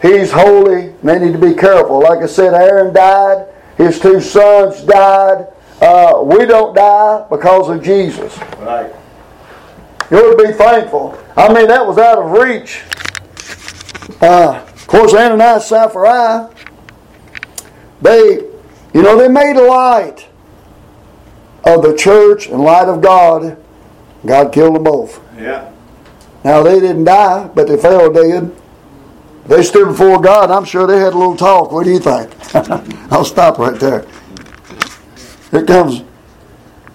He's 0.00 0.30
holy, 0.30 0.88
and 0.88 1.02
they 1.02 1.18
need 1.18 1.32
to 1.32 1.38
be 1.38 1.54
careful. 1.54 2.00
Like 2.00 2.20
I 2.20 2.26
said, 2.26 2.54
Aaron 2.54 2.94
died, 2.94 3.46
his 3.78 3.98
two 4.00 4.20
sons 4.20 4.82
died. 4.82 5.46
Uh, 5.80 6.20
we 6.24 6.44
don't 6.44 6.74
die 6.74 7.24
because 7.30 7.70
of 7.70 7.82
Jesus. 7.82 8.36
Right. 8.58 8.92
You 10.10 10.18
ought 10.18 10.36
to 10.36 10.48
be 10.48 10.52
thankful. 10.52 11.16
I 11.36 11.52
mean, 11.52 11.68
that 11.68 11.86
was 11.86 11.96
out 11.96 12.18
of 12.18 12.32
reach. 12.32 12.82
Uh, 14.20 14.64
of 14.66 14.86
course, 14.88 15.14
Ananias, 15.14 15.54
and 15.54 15.62
Sapphira, 15.62 16.50
they, 18.02 18.40
you 18.92 19.02
know, 19.02 19.16
they 19.16 19.28
made 19.28 19.54
light 19.54 20.26
of 21.64 21.82
the 21.82 21.94
church 21.96 22.48
and 22.48 22.60
light 22.60 22.88
of 22.88 23.00
God. 23.00 23.62
God 24.26 24.52
killed 24.52 24.74
them 24.74 24.84
both. 24.84 25.20
Yeah. 25.36 25.70
Now, 26.42 26.62
they 26.62 26.80
didn't 26.80 27.04
die, 27.04 27.48
but 27.54 27.68
they 27.68 27.76
fell 27.76 28.12
dead. 28.12 28.50
They 29.48 29.62
stood 29.62 29.88
before 29.88 30.20
God. 30.20 30.50
I'm 30.50 30.64
sure 30.64 30.86
they 30.86 30.98
had 30.98 31.14
a 31.14 31.18
little 31.18 31.36
talk. 31.36 31.72
What 31.72 31.84
do 31.84 31.90
you 31.90 31.98
think? 31.98 32.30
I'll 33.12 33.24
stop 33.24 33.58
right 33.58 33.78
there. 33.80 34.06
Here 35.50 35.64
comes 35.64 36.02